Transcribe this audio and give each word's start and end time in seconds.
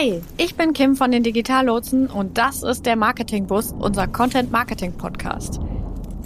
Hi, 0.00 0.22
ich 0.38 0.54
bin 0.54 0.72
Kim 0.72 0.96
von 0.96 1.10
den 1.10 1.22
Digitallotsen 1.22 2.06
und 2.06 2.38
das 2.38 2.62
ist 2.62 2.86
der 2.86 2.96
Marketingbus, 2.96 3.74
unser 3.78 4.06
Content 4.06 4.50
Marketing 4.50 4.94
Podcast. 4.94 5.60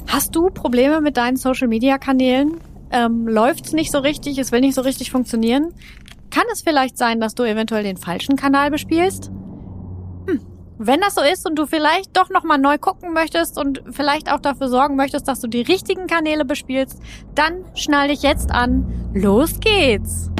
Hast 0.06 0.36
du 0.36 0.48
Probleme 0.50 1.00
mit 1.00 1.16
deinen 1.16 1.36
Social 1.36 1.66
Media 1.66 1.98
Kanälen? 1.98 2.60
Ähm, 2.92 3.26
läuft's 3.26 3.72
nicht 3.72 3.90
so 3.90 3.98
richtig? 3.98 4.38
Es 4.38 4.52
will 4.52 4.60
nicht 4.60 4.76
so 4.76 4.82
richtig 4.82 5.10
funktionieren? 5.10 5.74
Kann 6.30 6.44
es 6.52 6.62
vielleicht 6.62 6.96
sein, 6.96 7.18
dass 7.18 7.34
du 7.34 7.42
eventuell 7.42 7.82
den 7.82 7.96
falschen 7.96 8.36
Kanal 8.36 8.70
bespielst? 8.70 9.32
Hm. 10.28 10.40
Wenn 10.78 11.00
das 11.00 11.16
so 11.16 11.22
ist 11.22 11.44
und 11.44 11.58
du 11.58 11.66
vielleicht 11.66 12.16
doch 12.16 12.30
nochmal 12.30 12.58
neu 12.58 12.78
gucken 12.78 13.12
möchtest 13.12 13.58
und 13.58 13.82
vielleicht 13.90 14.30
auch 14.30 14.40
dafür 14.40 14.68
sorgen 14.68 14.94
möchtest, 14.94 15.26
dass 15.26 15.40
du 15.40 15.48
die 15.48 15.62
richtigen 15.62 16.06
Kanäle 16.06 16.44
bespielst, 16.44 17.02
dann 17.34 17.64
schnall 17.74 18.06
dich 18.06 18.22
jetzt 18.22 18.52
an. 18.52 19.10
Los 19.14 19.58
geht's! 19.58 20.30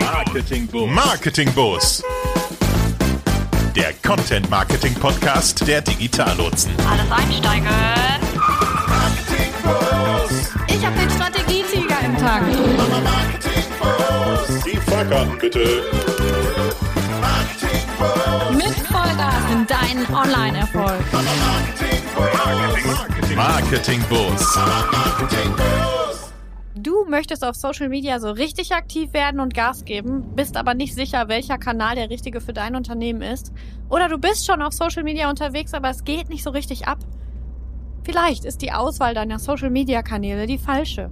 Marketing 0.00 0.66
Boost. 0.66 0.92
Marketing 0.92 1.52
Boost. 1.52 2.04
Der 3.74 3.92
Content 4.06 4.48
Marketing 4.50 4.94
Podcast 4.94 5.66
der 5.66 5.80
Digitallotsen. 5.80 6.72
Alles 6.90 7.10
einsteigen. 7.10 7.66
Marketing 8.88 9.52
Boost. 9.62 10.50
Ich 10.68 10.84
hab 10.86 10.96
den 10.96 11.10
Strategietiger 11.10 12.00
im 12.04 12.16
Tank. 12.18 12.46
Marketing 13.04 13.64
Boost. 13.80 14.66
Die 14.66 14.76
Fahrkarten 14.76 15.38
bitte. 15.38 15.82
Marketing 17.20 17.88
Boost. 17.98 18.52
Mit 18.54 18.86
Vollgas 18.88 19.44
in 19.52 19.66
deinen 19.66 20.06
Online-Erfolg. 20.14 21.00
Marketing 21.12 22.02
Boost. 22.14 23.36
Marketing 23.36 24.04
Boost. 24.08 24.56
Marketing 24.56 25.52
Boost. 25.56 26.05
Du 26.86 27.04
möchtest 27.04 27.44
auf 27.44 27.56
Social 27.56 27.88
Media 27.88 28.20
so 28.20 28.30
richtig 28.30 28.72
aktiv 28.72 29.12
werden 29.12 29.40
und 29.40 29.54
Gas 29.54 29.84
geben, 29.84 30.22
bist 30.36 30.56
aber 30.56 30.74
nicht 30.74 30.94
sicher, 30.94 31.26
welcher 31.26 31.58
Kanal 31.58 31.96
der 31.96 32.10
richtige 32.10 32.40
für 32.40 32.52
dein 32.52 32.76
Unternehmen 32.76 33.22
ist. 33.22 33.52
Oder 33.88 34.08
du 34.08 34.18
bist 34.18 34.46
schon 34.46 34.62
auf 34.62 34.72
Social 34.72 35.02
Media 35.02 35.28
unterwegs, 35.28 35.74
aber 35.74 35.90
es 35.90 36.04
geht 36.04 36.28
nicht 36.28 36.44
so 36.44 36.50
richtig 36.50 36.86
ab. 36.86 36.98
Vielleicht 38.04 38.44
ist 38.44 38.62
die 38.62 38.70
Auswahl 38.70 39.14
deiner 39.14 39.40
Social 39.40 39.68
Media 39.68 40.02
Kanäle 40.02 40.46
die 40.46 40.58
falsche. 40.58 41.10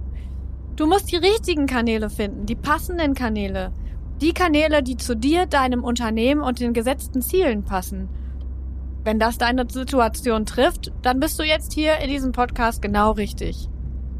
Du 0.77 0.87
musst 0.87 1.11
die 1.11 1.17
richtigen 1.17 1.65
Kanäle 1.65 2.09
finden, 2.09 2.45
die 2.45 2.55
passenden 2.55 3.13
Kanäle. 3.13 3.73
Die 4.21 4.31
Kanäle, 4.31 4.81
die 4.81 4.95
zu 4.95 5.13
dir, 5.13 5.45
deinem 5.45 5.83
Unternehmen 5.83 6.39
und 6.39 6.61
den 6.61 6.71
gesetzten 6.71 7.21
Zielen 7.21 7.65
passen. 7.65 8.07
Wenn 9.03 9.19
das 9.19 9.37
deine 9.37 9.69
Situation 9.69 10.45
trifft, 10.45 10.93
dann 11.01 11.19
bist 11.19 11.37
du 11.37 11.43
jetzt 11.43 11.73
hier 11.73 11.97
in 11.97 12.09
diesem 12.09 12.31
Podcast 12.31 12.81
genau 12.81 13.11
richtig. 13.11 13.67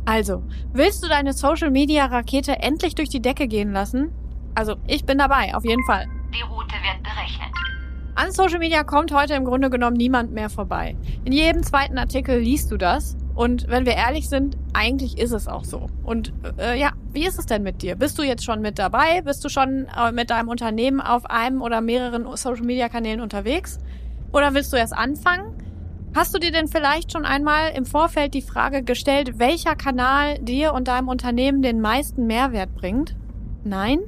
Also, 0.06 0.44
willst 0.72 1.04
du 1.04 1.08
deine 1.08 1.34
Social 1.34 1.72
Media 1.72 2.06
Rakete 2.06 2.60
endlich 2.60 2.94
durch 2.94 3.10
die 3.10 3.22
Decke 3.22 3.48
gehen 3.48 3.74
lassen? 3.74 4.12
Also, 4.54 4.76
ich 4.88 5.06
bin 5.06 5.18
dabei, 5.18 5.56
auf 5.56 5.66
jeden 5.66 5.84
Fall. 5.86 6.06
Die 6.34 6.42
Route 6.44 6.76
wird 6.76 7.04
berechnet. 7.04 7.50
An 8.14 8.32
Social 8.32 8.60
Media 8.60 8.84
kommt 8.84 9.14
heute 9.14 9.34
im 9.34 9.44
Grunde 9.44 9.70
genommen 9.70 9.98
niemand 9.98 10.32
mehr 10.32 10.50
vorbei. 10.50 10.96
In 11.26 11.34
jedem 11.34 11.64
zweiten 11.64 11.98
Artikel 11.98 12.40
liest 12.40 12.72
du 12.72 12.78
das. 12.78 13.18
Und 13.34 13.68
wenn 13.68 13.86
wir 13.86 13.94
ehrlich 13.94 14.30
sind, 14.30 14.56
eigentlich 14.72 15.18
ist 15.18 15.34
es 15.34 15.50
auch 15.50 15.66
so. 15.66 15.88
Und 16.04 16.32
äh, 16.58 16.80
ja, 16.80 16.92
wie 17.12 17.26
ist 17.26 17.38
es 17.38 17.46
denn 17.46 17.64
mit 17.64 17.82
dir? 17.82 17.96
Bist 17.96 18.18
du 18.18 18.24
jetzt 18.24 18.46
schon 18.46 18.62
mit 18.62 18.80
dabei? 18.80 19.22
Bist 19.22 19.44
du 19.44 19.50
schon 19.50 19.88
äh, 19.98 20.14
mit 20.14 20.30
deinem 20.30 20.48
Unternehmen 20.48 21.02
auf 21.02 21.26
einem 21.26 21.62
oder 21.62 21.82
mehreren 21.82 22.26
Social 22.38 22.64
Media 22.64 22.88
Kanälen 22.88 23.20
unterwegs? 23.20 23.80
Oder 24.32 24.54
willst 24.54 24.72
du 24.72 24.78
erst 24.78 24.94
anfangen? 24.94 25.65
Hast 26.16 26.34
du 26.34 26.40
dir 26.40 26.54
denn 26.54 26.70
vielleicht 26.70 27.12
schon 27.12 27.26
einmal 27.26 27.74
im 27.76 27.86
Vorfeld 27.86 28.36
die 28.36 28.42
Frage 28.42 28.84
gestellt, 28.84 29.38
welcher 29.38 29.76
Kanal 29.76 30.40
dir 30.40 30.72
und 30.74 30.88
deinem 30.88 31.10
Unternehmen 31.10 31.62
den 31.62 31.82
meisten 31.82 32.26
Mehrwert 32.26 32.74
bringt? 32.74 33.18
Nein? 33.66 34.00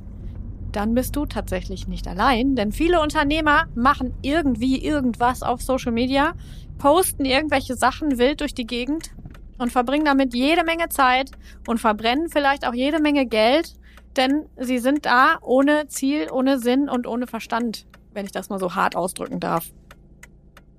Dann 0.71 0.93
bist 0.93 1.17
du 1.17 1.25
tatsächlich 1.25 1.89
nicht 1.89 2.07
allein, 2.07 2.55
denn 2.55 2.71
viele 2.71 3.01
Unternehmer 3.01 3.65
machen 3.75 4.13
irgendwie 4.21 4.81
irgendwas 4.81 5.43
auf 5.43 5.61
Social 5.61 5.91
Media, 5.91 6.31
posten 6.77 7.25
irgendwelche 7.25 7.75
Sachen 7.75 8.17
wild 8.17 8.39
durch 8.39 8.53
die 8.53 8.67
Gegend 8.67 9.11
und 9.57 9.73
verbringen 9.73 10.05
damit 10.05 10.33
jede 10.33 10.63
Menge 10.63 10.87
Zeit 10.87 11.31
und 11.67 11.81
verbrennen 11.81 12.29
vielleicht 12.29 12.65
auch 12.65 12.73
jede 12.73 13.01
Menge 13.01 13.25
Geld, 13.25 13.73
denn 14.15 14.45
sie 14.55 14.77
sind 14.77 15.05
da 15.05 15.39
ohne 15.41 15.89
Ziel, 15.89 16.31
ohne 16.31 16.57
Sinn 16.57 16.87
und 16.87 17.05
ohne 17.05 17.27
Verstand, 17.27 17.85
wenn 18.13 18.25
ich 18.25 18.31
das 18.31 18.47
mal 18.47 18.59
so 18.59 18.75
hart 18.75 18.95
ausdrücken 18.95 19.41
darf. 19.41 19.73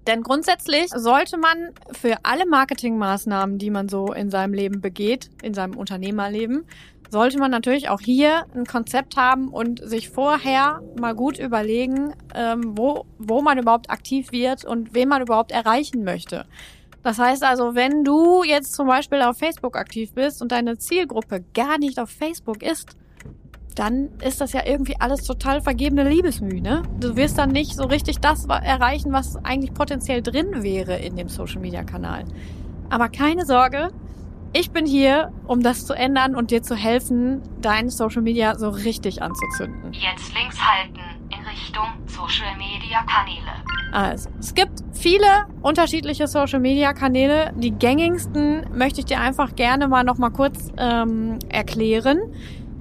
Denn 0.08 0.22
grundsätzlich 0.22 0.88
sollte 0.88 1.36
man 1.36 1.74
für 1.92 2.16
alle 2.22 2.46
Marketingmaßnahmen, 2.46 3.58
die 3.58 3.68
man 3.68 3.90
so 3.90 4.10
in 4.14 4.30
seinem 4.30 4.54
Leben 4.54 4.80
begeht, 4.80 5.28
in 5.42 5.52
seinem 5.52 5.76
Unternehmerleben, 5.76 6.64
sollte 7.10 7.38
man 7.38 7.50
natürlich 7.50 7.90
auch 7.90 8.00
hier 8.00 8.46
ein 8.54 8.64
Konzept 8.64 9.18
haben 9.18 9.48
und 9.48 9.86
sich 9.86 10.08
vorher 10.08 10.80
mal 10.98 11.14
gut 11.14 11.38
überlegen, 11.38 12.14
ähm, 12.34 12.72
wo, 12.78 13.04
wo 13.18 13.42
man 13.42 13.58
überhaupt 13.58 13.90
aktiv 13.90 14.32
wird 14.32 14.64
und 14.64 14.94
wen 14.94 15.10
man 15.10 15.20
überhaupt 15.20 15.52
erreichen 15.52 16.04
möchte. 16.04 16.46
Das 17.02 17.18
heißt 17.18 17.44
also, 17.44 17.74
wenn 17.74 18.02
du 18.02 18.42
jetzt 18.44 18.72
zum 18.74 18.86
Beispiel 18.86 19.20
auf 19.20 19.36
Facebook 19.36 19.76
aktiv 19.76 20.14
bist 20.14 20.40
und 20.40 20.52
deine 20.52 20.78
Zielgruppe 20.78 21.44
gar 21.52 21.76
nicht 21.76 22.00
auf 22.00 22.08
Facebook 22.08 22.62
ist, 22.62 22.96
dann 23.78 24.08
ist 24.20 24.40
das 24.40 24.52
ja 24.52 24.62
irgendwie 24.66 24.96
alles 24.98 25.22
total 25.24 25.60
vergebene 25.60 26.08
Liebesmühe, 26.08 26.60
ne? 26.60 26.82
Du 26.98 27.16
wirst 27.16 27.38
dann 27.38 27.50
nicht 27.50 27.74
so 27.74 27.84
richtig 27.84 28.18
das 28.18 28.46
erreichen, 28.46 29.12
was 29.12 29.36
eigentlich 29.44 29.72
potenziell 29.72 30.20
drin 30.20 30.62
wäre 30.62 30.96
in 30.96 31.16
dem 31.16 31.28
Social 31.28 31.60
Media 31.60 31.84
Kanal. 31.84 32.24
Aber 32.90 33.08
keine 33.08 33.46
Sorge, 33.46 33.90
ich 34.52 34.70
bin 34.70 34.86
hier, 34.86 35.30
um 35.46 35.62
das 35.62 35.86
zu 35.86 35.92
ändern 35.92 36.34
und 36.34 36.50
dir 36.50 36.62
zu 36.62 36.74
helfen, 36.74 37.42
dein 37.60 37.90
Social 37.90 38.22
Media 38.22 38.56
so 38.56 38.70
richtig 38.70 39.22
anzuzünden. 39.22 39.92
Jetzt 39.92 40.34
links 40.34 40.58
halten 40.58 41.00
in 41.30 41.46
Richtung 41.46 41.86
Social 42.06 42.56
Media 42.56 43.02
Kanäle. 43.02 43.52
Also, 43.92 44.30
es 44.40 44.54
gibt 44.54 44.82
viele 44.92 45.46
unterschiedliche 45.62 46.26
Social 46.26 46.60
Media 46.60 46.92
Kanäle. 46.94 47.52
Die 47.56 47.70
gängigsten 47.70 48.66
möchte 48.74 49.00
ich 49.00 49.06
dir 49.06 49.20
einfach 49.20 49.54
gerne 49.54 49.86
mal 49.86 50.02
noch 50.02 50.18
mal 50.18 50.30
kurz 50.30 50.72
ähm, 50.78 51.38
erklären. 51.48 52.18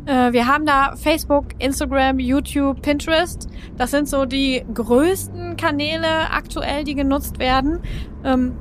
Äh, 0.07 0.31
wir 0.31 0.47
haben 0.47 0.65
da 0.65 0.95
Facebook, 0.95 1.47
Instagram, 1.59 2.19
YouTube, 2.19 2.81
Pinterest. 2.81 3.49
Das 3.77 3.91
sind 3.91 4.07
so 4.07 4.25
die 4.25 4.63
größten 4.73 5.57
Kanäle 5.57 6.31
aktuell, 6.31 6.85
die 6.85 6.95
genutzt 6.95 7.39
werden. 7.39 7.81
Ähm, 8.23 8.55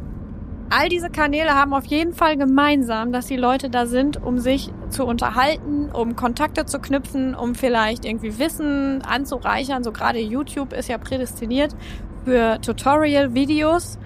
all 0.68 0.88
diese 0.88 1.08
Kanäle 1.08 1.54
haben 1.54 1.72
auf 1.72 1.84
jeden 1.86 2.12
Fall 2.12 2.36
gemeinsam, 2.36 3.12
dass 3.12 3.26
die 3.26 3.36
Leute 3.36 3.70
da 3.70 3.86
sind, 3.86 4.20
um 4.20 4.38
sich 4.40 4.72
zu 4.90 5.06
unterhalten, 5.06 5.88
um 5.92 6.16
Kontakte 6.16 6.66
zu 6.66 6.80
knüpfen, 6.80 7.36
um 7.36 7.54
vielleicht 7.54 8.04
irgendwie 8.04 8.38
Wissen 8.40 9.02
anzureichern. 9.02 9.84
So 9.84 9.92
gerade 9.92 10.18
YouTube 10.18 10.72
ist 10.72 10.88
ja 10.88 10.98
prädestiniert 10.98 11.76
für 12.24 12.60
Tutorial-Videos 12.60 14.00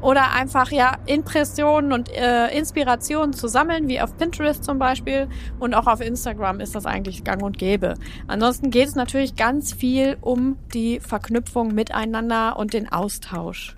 oder 0.00 0.32
einfach 0.32 0.70
ja 0.70 0.96
Impressionen 1.06 1.92
und 1.92 2.10
äh, 2.12 2.48
Inspirationen 2.56 3.32
zu 3.32 3.48
sammeln, 3.48 3.88
wie 3.88 4.00
auf 4.00 4.16
Pinterest 4.16 4.62
zum 4.64 4.78
Beispiel 4.78 5.28
und 5.58 5.74
auch 5.74 5.86
auf 5.86 6.00
Instagram 6.00 6.60
ist 6.60 6.74
das 6.74 6.86
eigentlich 6.86 7.24
gang 7.24 7.42
und 7.42 7.58
gäbe. 7.58 7.94
Ansonsten 8.26 8.70
geht 8.70 8.88
es 8.88 8.94
natürlich 8.94 9.36
ganz 9.36 9.72
viel 9.72 10.16
um 10.20 10.58
die 10.74 11.00
Verknüpfung 11.00 11.74
miteinander 11.74 12.58
und 12.58 12.72
den 12.72 12.90
Austausch. 12.90 13.76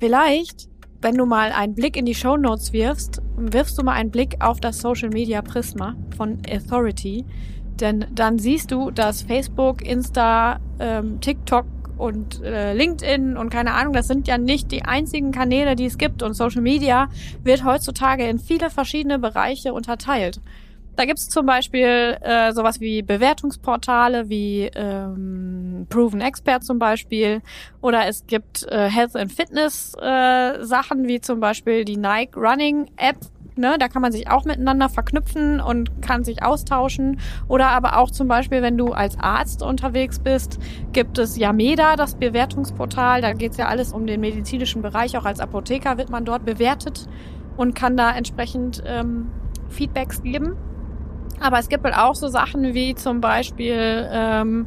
Vielleicht, 0.00 0.68
wenn 1.00 1.16
du 1.16 1.26
mal 1.26 1.52
einen 1.52 1.74
Blick 1.74 1.96
in 1.96 2.06
die 2.06 2.14
Show 2.14 2.36
Notes 2.36 2.72
wirfst, 2.72 3.22
wirfst 3.36 3.78
du 3.78 3.84
mal 3.84 3.92
einen 3.92 4.10
Blick 4.10 4.36
auf 4.40 4.60
das 4.60 4.78
Social 4.78 5.10
Media 5.10 5.42
Prisma 5.42 5.94
von 6.16 6.38
Authority, 6.50 7.24
denn 7.80 8.06
dann 8.12 8.38
siehst 8.38 8.70
du, 8.70 8.90
dass 8.90 9.22
Facebook, 9.22 9.82
Insta, 9.82 10.60
ähm, 10.78 11.20
TikTok 11.20 11.66
und 11.96 12.42
äh, 12.42 12.74
LinkedIn 12.74 13.36
und 13.36 13.50
keine 13.50 13.74
Ahnung, 13.74 13.92
das 13.92 14.08
sind 14.08 14.28
ja 14.28 14.38
nicht 14.38 14.70
die 14.72 14.84
einzigen 14.84 15.32
Kanäle, 15.32 15.76
die 15.76 15.86
es 15.86 15.98
gibt. 15.98 16.22
Und 16.22 16.34
Social 16.34 16.62
Media 16.62 17.08
wird 17.42 17.64
heutzutage 17.64 18.26
in 18.26 18.38
viele 18.38 18.70
verschiedene 18.70 19.18
Bereiche 19.18 19.72
unterteilt. 19.72 20.40
Da 20.94 21.06
gibt's 21.06 21.30
zum 21.30 21.46
Beispiel 21.46 22.18
äh, 22.20 22.52
sowas 22.52 22.80
wie 22.80 23.02
Bewertungsportale 23.02 24.28
wie 24.28 24.70
ähm, 24.74 25.86
Proven 25.88 26.20
Expert 26.20 26.64
zum 26.64 26.78
Beispiel. 26.78 27.40
Oder 27.80 28.06
es 28.08 28.26
gibt 28.26 28.64
äh, 28.64 28.90
Health 28.90 29.16
and 29.16 29.32
Fitness 29.32 29.94
äh, 29.94 30.62
Sachen 30.62 31.08
wie 31.08 31.20
zum 31.20 31.40
Beispiel 31.40 31.86
die 31.86 31.96
Nike 31.96 32.36
Running 32.36 32.90
App, 32.96 33.16
Ne, 33.54 33.76
da 33.78 33.88
kann 33.88 34.00
man 34.00 34.12
sich 34.12 34.30
auch 34.30 34.46
miteinander 34.46 34.88
verknüpfen 34.88 35.60
und 35.60 36.00
kann 36.00 36.24
sich 36.24 36.42
austauschen. 36.42 37.20
Oder 37.48 37.68
aber 37.68 37.98
auch 37.98 38.10
zum 38.10 38.26
Beispiel, 38.26 38.62
wenn 38.62 38.78
du 38.78 38.92
als 38.92 39.18
Arzt 39.18 39.62
unterwegs 39.62 40.18
bist, 40.18 40.58
gibt 40.92 41.18
es 41.18 41.36
Yameda, 41.36 41.96
das 41.96 42.14
Bewertungsportal. 42.14 43.20
Da 43.20 43.34
geht's 43.34 43.58
ja 43.58 43.66
alles 43.68 43.92
um 43.92 44.06
den 44.06 44.20
medizinischen 44.20 44.80
Bereich. 44.80 45.18
Auch 45.18 45.26
als 45.26 45.38
Apotheker 45.38 45.98
wird 45.98 46.08
man 46.08 46.24
dort 46.24 46.46
bewertet 46.46 47.06
und 47.58 47.74
kann 47.74 47.96
da 47.96 48.10
entsprechend 48.12 48.82
ähm, 48.86 49.30
Feedbacks 49.68 50.22
geben. 50.22 50.56
Aber 51.40 51.58
es 51.58 51.68
gibt 51.68 51.84
halt 51.84 51.96
auch 51.96 52.14
so 52.14 52.28
Sachen 52.28 52.72
wie 52.72 52.94
zum 52.94 53.20
Beispiel 53.20 54.08
ähm, 54.10 54.66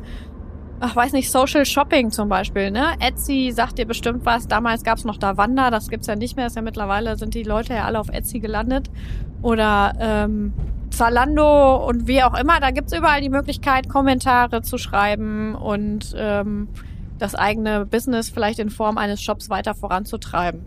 ach 0.79 0.95
weiß 0.95 1.13
nicht, 1.13 1.31
Social 1.31 1.65
Shopping 1.65 2.11
zum 2.11 2.29
Beispiel, 2.29 2.71
ne? 2.71 2.93
Etsy 2.99 3.51
sagt 3.53 3.77
dir 3.77 3.85
bestimmt 3.85 4.25
was. 4.25 4.47
Damals 4.47 4.83
gab's 4.83 5.05
noch 5.05 5.17
Davanda, 5.17 5.71
das 5.71 5.89
gibt's 5.89 6.07
ja 6.07 6.15
nicht 6.15 6.35
mehr. 6.35 6.47
Ist 6.47 6.55
ja 6.55 6.61
mittlerweile 6.61 7.17
sind 7.17 7.33
die 7.33 7.43
Leute 7.43 7.73
ja 7.73 7.85
alle 7.85 7.99
auf 7.99 8.09
Etsy 8.09 8.39
gelandet. 8.39 8.89
Oder 9.41 9.93
ähm, 9.99 10.53
Zalando 10.89 11.87
und 11.87 12.07
wie 12.07 12.23
auch 12.23 12.37
immer, 12.37 12.59
da 12.59 12.71
gibt's 12.71 12.95
überall 12.95 13.21
die 13.21 13.29
Möglichkeit, 13.29 13.89
Kommentare 13.89 14.61
zu 14.61 14.77
schreiben 14.77 15.55
und 15.55 16.15
ähm, 16.17 16.69
das 17.17 17.35
eigene 17.35 17.85
Business 17.85 18.29
vielleicht 18.29 18.59
in 18.59 18.69
Form 18.69 18.97
eines 18.97 19.21
Shops 19.21 19.49
weiter 19.49 19.73
voranzutreiben. 19.73 20.61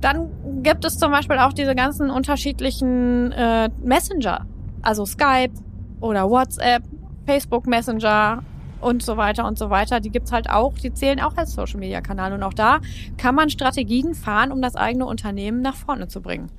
Dann 0.00 0.28
gibt 0.62 0.84
es 0.84 0.98
zum 0.98 1.10
Beispiel 1.10 1.38
auch 1.38 1.52
diese 1.52 1.74
ganzen 1.74 2.10
unterschiedlichen 2.10 3.32
äh, 3.32 3.68
Messenger, 3.82 4.46
also 4.82 5.04
Skype 5.04 5.54
oder 6.00 6.30
WhatsApp, 6.30 6.84
Facebook 7.26 7.66
Messenger 7.66 8.42
und 8.80 9.02
so 9.02 9.16
weiter 9.16 9.46
und 9.46 9.58
so 9.58 9.70
weiter. 9.70 10.00
Die 10.00 10.10
gibt's 10.10 10.32
halt 10.32 10.50
auch, 10.50 10.74
die 10.74 10.92
zählen 10.92 11.20
auch 11.20 11.36
als 11.36 11.54
Social 11.54 11.80
Media 11.80 12.00
Kanal 12.00 12.32
und 12.32 12.42
auch 12.42 12.54
da 12.54 12.80
kann 13.16 13.34
man 13.34 13.50
Strategien 13.50 14.14
fahren, 14.14 14.52
um 14.52 14.62
das 14.62 14.76
eigene 14.76 15.06
Unternehmen 15.06 15.62
nach 15.62 15.76
vorne 15.76 16.08
zu 16.08 16.20
bringen. 16.20 16.50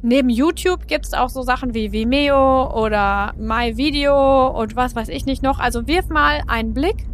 Neben 0.00 0.28
YouTube 0.28 0.86
gibt's 0.86 1.12
auch 1.12 1.28
so 1.28 1.42
Sachen 1.42 1.74
wie 1.74 1.90
Vimeo 1.90 2.72
oder 2.72 3.34
MyVideo 3.36 4.48
und 4.48 4.76
was 4.76 4.94
weiß 4.94 5.08
ich 5.08 5.26
nicht 5.26 5.42
noch. 5.42 5.58
Also 5.58 5.88
wirf 5.88 6.08
mal 6.08 6.42
einen 6.46 6.72
Blick 6.72 7.04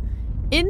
in 0.50 0.66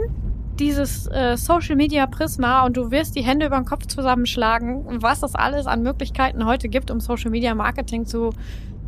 dieses 0.60 1.08
äh, 1.08 1.36
Social 1.36 1.74
Media 1.74 2.06
Prisma 2.06 2.64
und 2.64 2.76
du 2.76 2.92
wirst 2.92 3.16
die 3.16 3.22
Hände 3.22 3.46
über 3.46 3.56
den 3.56 3.64
Kopf 3.64 3.86
zusammenschlagen, 3.86 4.84
was 5.02 5.24
es 5.24 5.34
alles 5.34 5.66
an 5.66 5.82
Möglichkeiten 5.82 6.46
heute 6.46 6.68
gibt, 6.68 6.92
um 6.92 7.00
Social 7.00 7.32
Media 7.32 7.54
Marketing 7.54 8.06
zu 8.06 8.30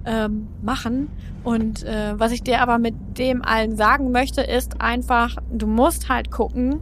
ähm, 0.06 0.48
machen. 0.62 1.08
Und 1.44 1.84
äh, 1.84 2.18
was 2.18 2.32
ich 2.32 2.42
dir 2.42 2.60
aber 2.60 2.78
mit 2.78 2.94
dem 3.18 3.42
allen 3.42 3.76
sagen 3.76 4.10
möchte, 4.12 4.40
ist 4.40 4.80
einfach, 4.80 5.36
du 5.52 5.66
musst 5.66 6.08
halt 6.08 6.30
gucken, 6.30 6.80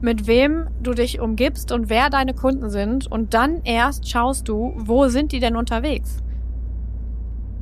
mit 0.00 0.26
wem 0.26 0.68
du 0.82 0.92
dich 0.92 1.20
umgibst 1.20 1.72
und 1.72 1.88
wer 1.88 2.10
deine 2.10 2.34
Kunden 2.34 2.70
sind. 2.70 3.10
Und 3.10 3.34
dann 3.34 3.62
erst 3.64 4.08
schaust 4.08 4.48
du, 4.48 4.74
wo 4.76 5.08
sind 5.08 5.32
die 5.32 5.40
denn 5.40 5.56
unterwegs. 5.56 6.22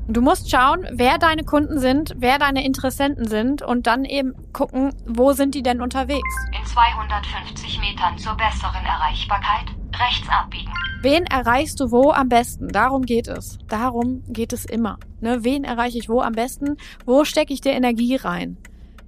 Du 0.07 0.21
musst 0.21 0.51
schauen, 0.51 0.87
wer 0.93 1.17
deine 1.17 1.45
Kunden 1.45 1.79
sind, 1.79 2.13
wer 2.19 2.39
deine 2.39 2.63
Interessenten 2.67 3.27
sind 3.27 3.63
und 3.63 3.87
dann 3.87 4.05
eben 4.05 4.35
gucken, 4.53 4.95
wo 5.07 5.33
sind 5.33 5.55
die 5.55 5.63
denn 5.63 5.81
unterwegs. 5.81 6.21
In 6.53 6.67
250 6.67 7.81
Metern 7.81 8.19
zur 8.19 8.37
besseren 8.37 8.85
Erreichbarkeit 8.85 9.65
rechts 9.99 10.29
abbiegen. 10.29 10.71
Wen 11.01 11.25
erreichst 11.25 11.81
du 11.81 11.91
wo 11.91 12.11
am 12.11 12.29
besten? 12.29 12.69
Darum 12.69 13.07
geht 13.07 13.29
es. 13.29 13.57
Darum 13.69 14.23
geht 14.29 14.53
es 14.53 14.67
immer. 14.67 14.99
Ne? 15.21 15.43
Wen 15.43 15.65
erreiche 15.65 15.97
ich 15.97 16.11
wo 16.11 16.21
am 16.21 16.35
besten? 16.35 16.77
Wo 17.07 17.25
stecke 17.25 17.55
ich 17.55 17.63
dir 17.63 17.73
Energie 17.73 18.17
rein? 18.17 18.59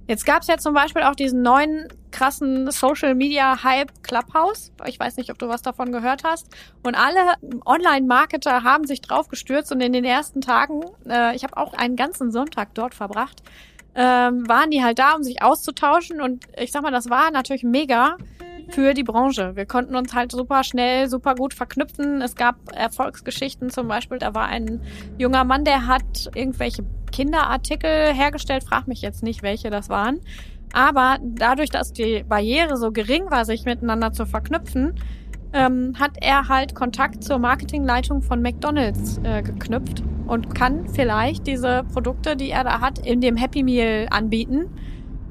Jetzt 0.07 0.25
gab 0.25 0.41
es 0.41 0.47
ja 0.47 0.57
zum 0.57 0.73
Beispiel 0.73 1.03
auch 1.03 1.15
diesen 1.15 1.43
neuen 1.43 1.89
krassen 2.17 2.71
Social 2.71 3.13
Media 3.13 3.63
Hype 3.63 3.91
Clubhouse. 4.01 4.71
Ich 4.87 4.99
weiß 4.99 5.17
nicht, 5.17 5.29
ob 5.29 5.37
du 5.37 5.49
was 5.49 5.61
davon 5.61 5.91
gehört 5.91 6.23
hast. 6.23 6.47
Und 6.81 6.95
alle 6.95 7.35
Online-Marketer 7.63 8.63
haben 8.63 8.87
sich 8.87 9.01
drauf 9.01 9.27
gestürzt 9.27 9.71
und 9.71 9.81
in 9.81 9.93
den 9.93 10.03
ersten 10.03 10.41
Tagen, 10.41 10.81
äh, 11.07 11.35
ich 11.35 11.43
habe 11.43 11.55
auch 11.57 11.73
einen 11.73 11.95
ganzen 11.95 12.31
Sonntag 12.31 12.73
dort 12.73 12.95
verbracht, 12.95 13.43
ähm, 13.93 14.49
waren 14.49 14.71
die 14.71 14.83
halt 14.83 14.97
da, 14.97 15.13
um 15.13 15.21
sich 15.21 15.43
auszutauschen. 15.43 16.19
Und 16.19 16.45
ich 16.57 16.71
sag 16.71 16.81
mal, 16.81 16.91
das 16.91 17.07
war 17.11 17.29
natürlich 17.29 17.63
mega 17.63 18.17
für 18.69 18.95
die 18.95 19.03
Branche. 19.03 19.55
Wir 19.55 19.67
konnten 19.67 19.95
uns 19.95 20.15
halt 20.15 20.31
super 20.31 20.63
schnell, 20.63 21.07
super 21.09 21.35
gut 21.35 21.53
verknüpfen. 21.53 22.23
Es 22.23 22.35
gab 22.35 22.55
Erfolgsgeschichten 22.73 23.69
zum 23.69 23.87
Beispiel. 23.87 24.17
Da 24.17 24.33
war 24.33 24.47
ein 24.47 24.81
junger 25.19 25.43
Mann, 25.43 25.65
der 25.65 25.85
hat 25.85 26.31
irgendwelche 26.33 26.83
Kinderartikel 27.11 28.13
hergestellt. 28.13 28.63
Frag 28.63 28.87
mich 28.87 29.01
jetzt 29.01 29.21
nicht, 29.21 29.43
welche 29.43 29.69
das 29.69 29.89
waren. 29.89 30.19
Aber 30.73 31.17
dadurch, 31.21 31.69
dass 31.69 31.93
die 31.93 32.23
Barriere 32.27 32.77
so 32.77 32.91
gering 32.91 33.29
war, 33.29 33.45
sich 33.45 33.65
miteinander 33.65 34.11
zu 34.11 34.25
verknüpfen, 34.25 34.95
ähm, 35.53 35.93
hat 35.99 36.11
er 36.21 36.49
halt 36.49 36.75
Kontakt 36.75 37.23
zur 37.23 37.39
Marketingleitung 37.39 38.21
von 38.21 38.41
McDonald's 38.41 39.19
äh, 39.23 39.41
geknüpft 39.41 40.03
und 40.27 40.53
kann 40.53 40.89
vielleicht 40.89 41.47
diese 41.47 41.83
Produkte, 41.93 42.35
die 42.35 42.51
er 42.51 42.63
da 42.63 42.81
hat, 42.81 42.99
in 42.99 43.21
dem 43.21 43.37
Happy 43.37 43.63
Meal 43.63 44.07
anbieten. 44.09 44.65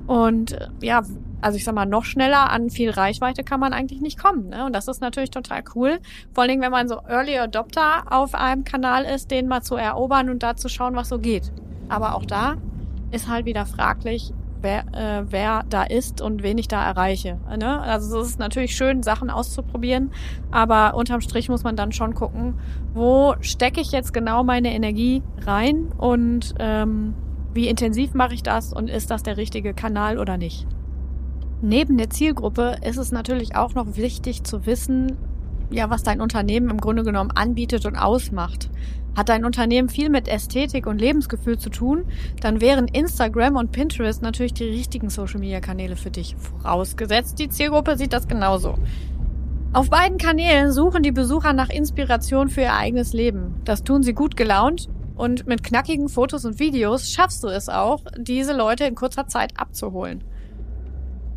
Und 0.06 0.53
äh, 0.53 0.69
ja, 0.81 1.03
also 1.41 1.56
ich 1.56 1.65
sag 1.65 1.75
mal, 1.75 1.87
noch 1.87 2.05
schneller 2.05 2.50
an 2.50 2.71
viel 2.71 2.91
Reichweite 2.91 3.44
kann 3.44 3.61
man 3.61 3.73
eigentlich 3.73 4.00
nicht 4.00 4.19
kommen. 4.19 4.49
Ne? 4.49 4.65
Und 4.65 4.75
das 4.75 4.89
ist 4.89 5.00
natürlich 5.00 5.31
total 5.31 5.62
cool. 5.75 5.99
Vor 6.32 6.43
allen 6.43 6.50
Dingen, 6.50 6.62
wenn 6.62 6.73
man 6.73 6.89
so 6.89 7.00
Early 7.06 7.39
Adopter 7.39 8.11
auf 8.11 8.35
einem 8.35 8.65
Kanal 8.65 9.05
ist, 9.05 9.31
den 9.31 9.47
mal 9.47 9.62
zu 9.62 9.77
erobern 9.77 10.31
und 10.31 10.43
da 10.43 10.56
zu 10.56 10.69
schauen, 10.69 10.97
was 10.97 11.09
so 11.09 11.19
geht. 11.19 11.53
Aber 11.89 12.15
auch 12.15 12.25
da 12.25 12.56
ist 13.11 13.29
halt 13.29 13.44
wieder 13.44 13.67
fraglich, 13.67 14.32
wer, 14.61 14.85
äh, 14.93 15.25
wer 15.31 15.64
da 15.69 15.82
ist 15.82 16.20
und 16.20 16.43
wen 16.43 16.58
ich 16.58 16.69
da 16.69 16.85
erreiche. 16.85 17.38
Ne? 17.58 17.81
Also 17.81 18.20
es 18.20 18.31
ist 18.31 18.38
natürlich 18.38 18.76
schön, 18.76 19.03
Sachen 19.03 19.31
auszuprobieren, 19.31 20.11
aber 20.50 20.94
unterm 20.94 21.20
Strich 21.20 21.49
muss 21.49 21.64
man 21.64 21.76
dann 21.76 21.93
schon 21.93 22.14
gucken, 22.14 22.55
wo 22.94 23.35
stecke 23.41 23.81
ich 23.81 23.93
jetzt 23.93 24.12
genau 24.12 24.44
meine 24.44 24.75
Energie 24.75 25.23
rein 25.47 25.93
und 25.97 26.55
ähm, 26.58 27.14
wie 27.53 27.69
intensiv 27.69 28.14
mache 28.14 28.35
ich 28.35 28.43
das 28.43 28.73
und 28.73 28.91
ist 28.91 29.11
das 29.11 29.23
der 29.23 29.37
richtige 29.37 29.75
Kanal 29.75 30.19
oder 30.19 30.37
nicht. 30.37 30.67
Neben 31.62 31.97
der 31.97 32.11
Zielgruppe 32.11 32.76
ist 32.82 32.99
es 32.99 33.12
natürlich 33.12 33.56
auch 33.56 33.75
noch 33.75 33.97
wichtig 33.97 34.44
zu 34.44 34.67
wissen, 34.67 35.17
ja, 35.71 35.91
was 35.91 36.03
dein 36.03 36.21
Unternehmen 36.21 36.71
im 36.71 36.81
Grunde 36.81 37.03
genommen 37.03 37.31
anbietet 37.31 37.87
und 37.87 37.97
ausmacht. 37.97 38.71
Hat 39.17 39.31
dein 39.31 39.45
Unternehmen 39.45 39.89
viel 39.89 40.11
mit 40.11 40.29
Ästhetik 40.29 40.87
und 40.87 41.01
Lebensgefühl 41.01 41.59
zu 41.59 41.71
tun, 41.71 42.05
dann 42.41 42.61
wären 42.61 42.87
Instagram 42.87 43.57
und 43.57 43.73
Pinterest 43.73 44.21
natürlich 44.23 44.53
die 44.53 44.65
richtigen 44.65 45.09
Social-Media-Kanäle 45.09 45.97
für 45.97 46.11
dich. 46.11 46.37
Vorausgesetzt, 46.37 47.39
die 47.39 47.49
Zielgruppe 47.49 47.97
sieht 47.97 48.13
das 48.13 48.29
genauso. 48.29 48.75
Auf 49.73 49.91
beiden 49.91 50.19
Kanälen 50.19 50.71
suchen 50.71 51.03
die 51.03 51.13
Besucher 51.13 51.53
nach 51.53 51.71
Inspiration 51.71 52.49
für 52.49 52.63
ihr 52.63 52.75
eigenes 52.75 53.13
Leben. 53.13 53.57
Das 53.65 53.85
tun 53.85 54.03
sie 54.03 54.13
gut 54.13 54.37
gelaunt 54.37 54.89
und 55.17 55.47
mit 55.47 55.63
knackigen 55.63 56.09
Fotos 56.09 56.45
und 56.45 56.59
Videos 56.59 57.11
schaffst 57.11 57.43
du 57.43 57.49
es 57.49 57.69
auch, 57.69 58.03
diese 58.19 58.55
Leute 58.55 58.85
in 58.85 58.95
kurzer 58.95 59.27
Zeit 59.27 59.59
abzuholen. 59.59 60.23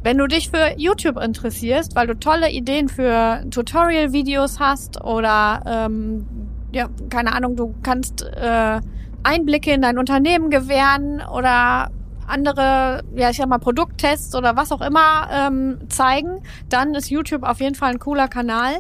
Wenn 0.02 0.18
du 0.18 0.28
dich 0.28 0.50
für 0.50 0.76
YouTube 0.78 1.18
interessierst, 1.22 1.96
weil 1.96 2.08
du 2.08 2.18
tolle 2.18 2.50
Ideen 2.52 2.88
für 2.88 3.44
Tutorial-Videos 3.50 4.60
hast 4.60 5.04
oder 5.04 5.62
ähm, 5.66 6.26
ja, 6.72 6.88
keine 7.10 7.34
Ahnung, 7.34 7.56
du 7.56 7.76
kannst 7.84 8.24
äh, 8.24 8.80
Einblicke 9.24 9.72
in 9.72 9.82
dein 9.82 9.98
Unternehmen 9.98 10.50
gewähren 10.50 11.22
oder 11.22 11.92
andere, 12.28 13.04
ja, 13.16 13.32
ich 13.32 13.38
sag 13.38 13.48
mal, 13.48 13.58
Produkttests 13.58 14.36
oder 14.36 14.56
was 14.56 14.72
auch 14.72 14.82
immer 14.82 15.30
ähm, 15.32 15.80
zeigen, 15.90 16.42
dann 16.70 16.94
ist 16.94 17.10
YouTube 17.10 17.44
auf 17.44 17.60
jeden 17.60 17.76
Fall 17.76 17.92
ein 17.92 18.00
cooler 18.00 18.28
Kanal. 18.28 18.80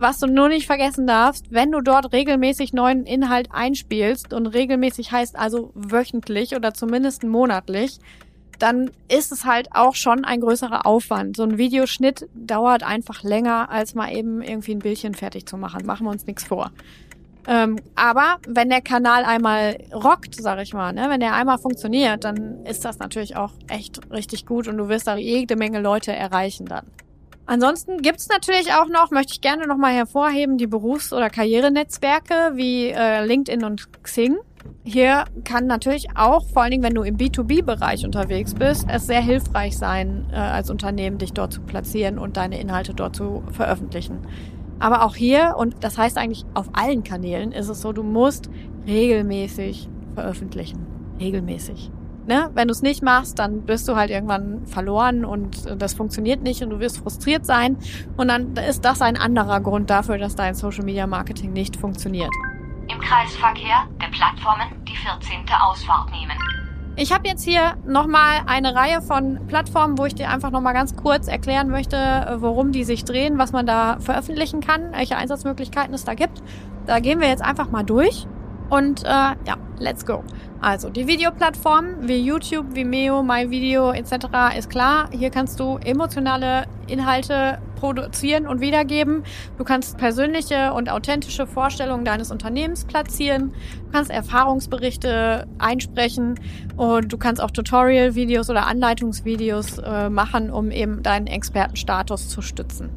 Was 0.00 0.18
du 0.18 0.26
nur 0.26 0.48
nicht 0.48 0.66
vergessen 0.66 1.06
darfst, 1.06 1.46
wenn 1.50 1.72
du 1.72 1.80
dort 1.80 2.12
regelmäßig 2.12 2.72
neuen 2.72 3.04
Inhalt 3.04 3.48
einspielst 3.50 4.32
und 4.32 4.46
regelmäßig 4.46 5.10
heißt 5.10 5.36
also 5.36 5.72
wöchentlich 5.74 6.54
oder 6.54 6.72
zumindest 6.72 7.24
monatlich, 7.24 7.98
dann 8.58 8.90
ist 9.08 9.32
es 9.32 9.44
halt 9.44 9.68
auch 9.72 9.94
schon 9.94 10.24
ein 10.24 10.40
größerer 10.40 10.86
Aufwand. 10.86 11.36
So 11.36 11.44
ein 11.44 11.58
Videoschnitt 11.58 12.28
dauert 12.34 12.82
einfach 12.82 13.22
länger, 13.22 13.70
als 13.70 13.94
mal 13.94 14.12
eben 14.12 14.42
irgendwie 14.42 14.72
ein 14.72 14.80
Bildchen 14.80 15.14
fertig 15.14 15.46
zu 15.46 15.56
machen. 15.56 15.86
Machen 15.86 16.06
wir 16.06 16.10
uns 16.10 16.26
nichts 16.26 16.44
vor. 16.44 16.70
Ähm, 17.46 17.80
aber 17.94 18.38
wenn 18.46 18.68
der 18.68 18.82
Kanal 18.82 19.24
einmal 19.24 19.78
rockt, 19.94 20.34
sag 20.34 20.60
ich 20.60 20.74
mal, 20.74 20.92
ne, 20.92 21.06
wenn 21.08 21.20
der 21.20 21.34
einmal 21.34 21.56
funktioniert, 21.56 22.24
dann 22.24 22.66
ist 22.66 22.84
das 22.84 22.98
natürlich 22.98 23.36
auch 23.36 23.52
echt 23.68 24.00
richtig 24.10 24.44
gut 24.44 24.68
und 24.68 24.76
du 24.76 24.88
wirst 24.88 25.06
da 25.06 25.16
jede 25.16 25.56
Menge 25.56 25.80
Leute 25.80 26.12
erreichen 26.12 26.66
dann. 26.66 26.86
Ansonsten 27.46 28.02
gibt's 28.02 28.28
natürlich 28.28 28.74
auch 28.74 28.88
noch, 28.88 29.10
möchte 29.10 29.32
ich 29.32 29.40
gerne 29.40 29.66
nochmal 29.66 29.94
hervorheben, 29.94 30.58
die 30.58 30.66
Berufs- 30.66 31.14
oder 31.14 31.30
Karrierenetzwerke 31.30 32.52
wie 32.56 32.88
äh, 32.90 33.24
LinkedIn 33.24 33.64
und 33.64 33.88
Xing. 34.02 34.36
Hier 34.84 35.24
kann 35.44 35.66
natürlich 35.66 36.08
auch, 36.16 36.46
vor 36.46 36.62
allen 36.62 36.70
Dingen, 36.70 36.82
wenn 36.82 36.94
du 36.94 37.02
im 37.02 37.16
B2B-Bereich 37.16 38.04
unterwegs 38.04 38.54
bist, 38.54 38.86
es 38.88 39.06
sehr 39.06 39.20
hilfreich 39.20 39.76
sein, 39.76 40.26
äh, 40.32 40.36
als 40.36 40.70
Unternehmen 40.70 41.18
dich 41.18 41.32
dort 41.32 41.52
zu 41.52 41.60
platzieren 41.60 42.18
und 42.18 42.36
deine 42.36 42.60
Inhalte 42.60 42.94
dort 42.94 43.14
zu 43.14 43.42
veröffentlichen. 43.52 44.20
Aber 44.78 45.04
auch 45.04 45.16
hier, 45.16 45.56
und 45.58 45.76
das 45.80 45.98
heißt 45.98 46.16
eigentlich 46.16 46.44
auf 46.54 46.70
allen 46.72 47.02
Kanälen, 47.02 47.52
ist 47.52 47.68
es 47.68 47.80
so, 47.80 47.92
du 47.92 48.02
musst 48.02 48.48
regelmäßig 48.86 49.88
veröffentlichen. 50.14 50.86
Regelmäßig. 51.20 51.90
Ne? 52.26 52.50
Wenn 52.54 52.68
du 52.68 52.72
es 52.72 52.82
nicht 52.82 53.02
machst, 53.02 53.38
dann 53.38 53.62
bist 53.62 53.88
du 53.88 53.96
halt 53.96 54.10
irgendwann 54.10 54.66
verloren 54.66 55.24
und 55.24 55.64
das 55.80 55.94
funktioniert 55.94 56.42
nicht 56.42 56.62
und 56.62 56.70
du 56.70 56.78
wirst 56.78 56.98
frustriert 56.98 57.46
sein. 57.46 57.78
Und 58.16 58.28
dann 58.28 58.54
ist 58.54 58.84
das 58.84 59.00
ein 59.00 59.16
anderer 59.16 59.60
Grund 59.60 59.90
dafür, 59.90 60.18
dass 60.18 60.36
dein 60.36 60.54
Social 60.54 60.84
Media 60.84 61.06
Marketing 61.06 61.52
nicht 61.52 61.76
funktioniert. 61.76 62.30
Im 62.88 63.00
Kreisverkehr 63.00 63.86
der 64.00 64.08
Plattformen 64.08 64.84
die 64.84 64.96
14. 64.96 65.44
Ausfahrt 65.60 66.10
nehmen. 66.10 66.38
Ich 66.96 67.12
habe 67.12 67.28
jetzt 67.28 67.44
hier 67.44 67.76
nochmal 67.86 68.40
eine 68.46 68.74
Reihe 68.74 69.02
von 69.02 69.46
Plattformen, 69.46 69.98
wo 69.98 70.06
ich 70.06 70.16
dir 70.16 70.30
einfach 70.30 70.50
nochmal 70.50 70.74
ganz 70.74 70.96
kurz 70.96 71.28
erklären 71.28 71.68
möchte, 71.68 72.38
worum 72.40 72.72
die 72.72 72.82
sich 72.82 73.04
drehen, 73.04 73.38
was 73.38 73.52
man 73.52 73.66
da 73.66 73.98
veröffentlichen 74.00 74.60
kann, 74.60 74.92
welche 74.92 75.16
Einsatzmöglichkeiten 75.16 75.94
es 75.94 76.04
da 76.04 76.14
gibt. 76.14 76.42
Da 76.86 76.98
gehen 76.98 77.20
wir 77.20 77.28
jetzt 77.28 77.42
einfach 77.42 77.70
mal 77.70 77.84
durch. 77.84 78.26
Und 78.68 79.04
äh, 79.04 79.08
ja, 79.08 79.56
Let's 79.78 80.04
go. 80.04 80.24
Also 80.60 80.90
die 80.90 81.06
Videoplattformen 81.06 82.08
wie 82.08 82.18
YouTube, 82.18 82.74
Vimeo, 82.74 83.22
MyVideo 83.22 83.92
etc. 83.92 84.56
ist 84.56 84.70
klar. 84.70 85.08
Hier 85.12 85.30
kannst 85.30 85.60
du 85.60 85.78
emotionale 85.84 86.64
Inhalte 86.88 87.58
produzieren 87.76 88.46
und 88.48 88.60
wiedergeben. 88.60 89.22
Du 89.56 89.62
kannst 89.62 89.98
persönliche 89.98 90.72
und 90.72 90.90
authentische 90.90 91.46
Vorstellungen 91.46 92.04
deines 92.04 92.32
Unternehmens 92.32 92.84
platzieren. 92.84 93.52
Du 93.86 93.92
kannst 93.92 94.10
Erfahrungsberichte 94.10 95.46
einsprechen 95.58 96.40
und 96.76 97.12
du 97.12 97.18
kannst 97.18 97.40
auch 97.40 97.52
Tutorial-Videos 97.52 98.50
oder 98.50 98.66
Anleitungsvideos 98.66 99.78
äh, 99.78 100.10
machen, 100.10 100.50
um 100.50 100.72
eben 100.72 101.04
deinen 101.04 101.28
Expertenstatus 101.28 102.28
zu 102.28 102.42
stützen. 102.42 102.90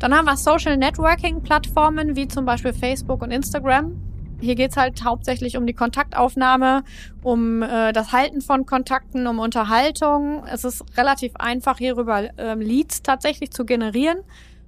Dann 0.00 0.14
haben 0.14 0.26
wir 0.26 0.36
Social 0.36 0.76
Networking 0.76 1.42
Plattformen 1.42 2.16
wie 2.16 2.28
zum 2.28 2.44
Beispiel 2.44 2.72
Facebook 2.72 3.22
und 3.22 3.30
Instagram. 3.30 4.07
Hier 4.40 4.54
geht's 4.54 4.76
halt 4.76 5.04
hauptsächlich 5.04 5.56
um 5.56 5.66
die 5.66 5.74
Kontaktaufnahme, 5.74 6.84
um 7.22 7.62
äh, 7.62 7.92
das 7.92 8.12
Halten 8.12 8.40
von 8.40 8.66
Kontakten, 8.66 9.26
um 9.26 9.40
Unterhaltung. 9.40 10.44
Es 10.50 10.64
ist 10.64 10.84
relativ 10.96 11.34
einfach, 11.36 11.78
hierüber 11.78 12.28
ähm, 12.38 12.60
Leads 12.60 13.02
tatsächlich 13.02 13.50
zu 13.50 13.64
generieren. 13.64 14.18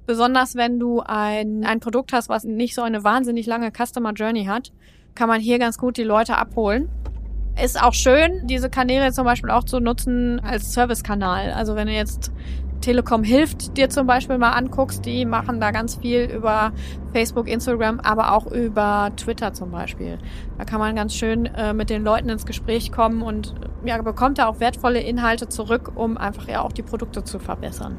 Besonders 0.06 0.56
wenn 0.56 0.80
du 0.80 1.00
ein, 1.00 1.64
ein 1.64 1.78
Produkt 1.78 2.12
hast, 2.12 2.28
was 2.28 2.42
nicht 2.42 2.74
so 2.74 2.82
eine 2.82 3.04
wahnsinnig 3.04 3.46
lange 3.46 3.70
Customer 3.70 4.12
Journey 4.12 4.46
hat, 4.46 4.72
kann 5.14 5.28
man 5.28 5.40
hier 5.40 5.58
ganz 5.60 5.78
gut 5.78 5.96
die 5.96 6.02
Leute 6.02 6.36
abholen. 6.36 6.88
Ist 7.62 7.80
auch 7.80 7.94
schön, 7.94 8.46
diese 8.46 8.70
Kanäle 8.70 9.12
zum 9.12 9.24
Beispiel 9.24 9.50
auch 9.50 9.64
zu 9.64 9.78
nutzen 9.78 10.40
als 10.40 10.72
Servicekanal. 10.72 11.52
Also 11.52 11.76
wenn 11.76 11.86
du 11.86 11.92
jetzt 11.92 12.32
Telekom 12.80 13.22
hilft 13.22 13.76
dir 13.76 13.90
zum 13.90 14.06
Beispiel 14.06 14.38
mal 14.38 14.52
anguckst, 14.52 15.04
die 15.04 15.24
machen 15.24 15.60
da 15.60 15.70
ganz 15.70 15.96
viel 15.96 16.24
über 16.24 16.72
Facebook, 17.12 17.48
Instagram, 17.48 18.00
aber 18.00 18.32
auch 18.32 18.46
über 18.46 19.10
Twitter 19.16 19.52
zum 19.52 19.70
Beispiel. 19.70 20.18
Da 20.58 20.64
kann 20.64 20.78
man 20.78 20.96
ganz 20.96 21.14
schön 21.14 21.46
äh, 21.46 21.72
mit 21.72 21.90
den 21.90 22.02
Leuten 22.02 22.28
ins 22.28 22.46
Gespräch 22.46 22.92
kommen 22.92 23.22
und 23.22 23.54
ja, 23.84 24.00
bekommt 24.00 24.38
da 24.38 24.46
auch 24.46 24.60
wertvolle 24.60 25.00
Inhalte 25.00 25.48
zurück, 25.48 25.92
um 25.94 26.16
einfach 26.16 26.48
ja 26.48 26.62
auch 26.62 26.72
die 26.72 26.82
Produkte 26.82 27.24
zu 27.24 27.38
verbessern. 27.38 27.96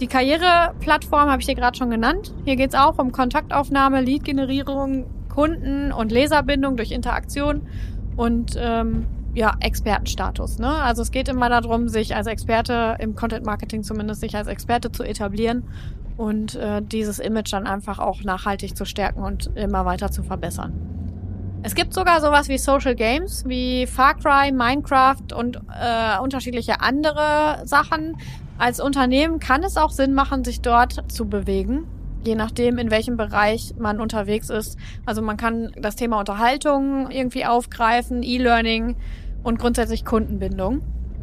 Die 0.00 0.06
Karriereplattform 0.06 1.28
habe 1.28 1.40
ich 1.40 1.46
dir 1.46 1.54
gerade 1.54 1.76
schon 1.76 1.90
genannt. 1.90 2.34
Hier 2.44 2.56
geht 2.56 2.70
es 2.70 2.74
auch 2.74 2.98
um 2.98 3.12
Kontaktaufnahme, 3.12 4.00
Lead-Generierung, 4.00 5.06
Kunden- 5.28 5.92
und 5.92 6.10
Leserbindung 6.10 6.76
durch 6.76 6.90
Interaktion 6.90 7.62
und 8.16 8.56
ähm, 8.58 9.06
ja, 9.34 9.54
Expertenstatus. 9.60 10.58
Ne? 10.58 10.68
Also 10.68 11.02
es 11.02 11.10
geht 11.10 11.28
immer 11.28 11.48
darum, 11.48 11.88
sich 11.88 12.14
als 12.14 12.26
Experte 12.26 12.96
im 12.98 13.14
Content 13.14 13.46
Marketing 13.46 13.82
zumindest 13.82 14.20
sich 14.20 14.36
als 14.36 14.48
Experte 14.48 14.90
zu 14.90 15.02
etablieren 15.02 15.64
und 16.16 16.54
äh, 16.56 16.82
dieses 16.82 17.18
Image 17.18 17.52
dann 17.52 17.66
einfach 17.66 17.98
auch 17.98 18.22
nachhaltig 18.24 18.76
zu 18.76 18.84
stärken 18.84 19.22
und 19.22 19.50
immer 19.56 19.84
weiter 19.84 20.10
zu 20.10 20.22
verbessern. 20.22 20.72
Es 21.62 21.74
gibt 21.74 21.92
sogar 21.92 22.20
sowas 22.20 22.48
wie 22.48 22.58
Social 22.58 22.94
Games, 22.94 23.44
wie 23.46 23.86
Far 23.86 24.14
Cry, 24.14 24.50
Minecraft 24.50 25.32
und 25.34 25.56
äh, 25.56 26.18
unterschiedliche 26.20 26.80
andere 26.80 27.62
Sachen. 27.64 28.16
Als 28.58 28.80
Unternehmen 28.80 29.40
kann 29.40 29.62
es 29.62 29.76
auch 29.76 29.90
Sinn 29.90 30.14
machen, 30.14 30.42
sich 30.44 30.62
dort 30.62 31.12
zu 31.12 31.28
bewegen 31.28 31.86
je 32.24 32.34
nachdem, 32.34 32.78
in 32.78 32.90
welchem 32.90 33.16
Bereich 33.16 33.74
man 33.78 34.00
unterwegs 34.00 34.50
ist. 34.50 34.78
Also 35.06 35.22
man 35.22 35.36
kann 35.36 35.72
das 35.80 35.96
Thema 35.96 36.18
Unterhaltung 36.18 37.10
irgendwie 37.10 37.46
aufgreifen, 37.46 38.22
E-Learning 38.22 38.96
und 39.42 39.58
grundsätzlich 39.58 40.04
Kundenbindung. 40.04 40.82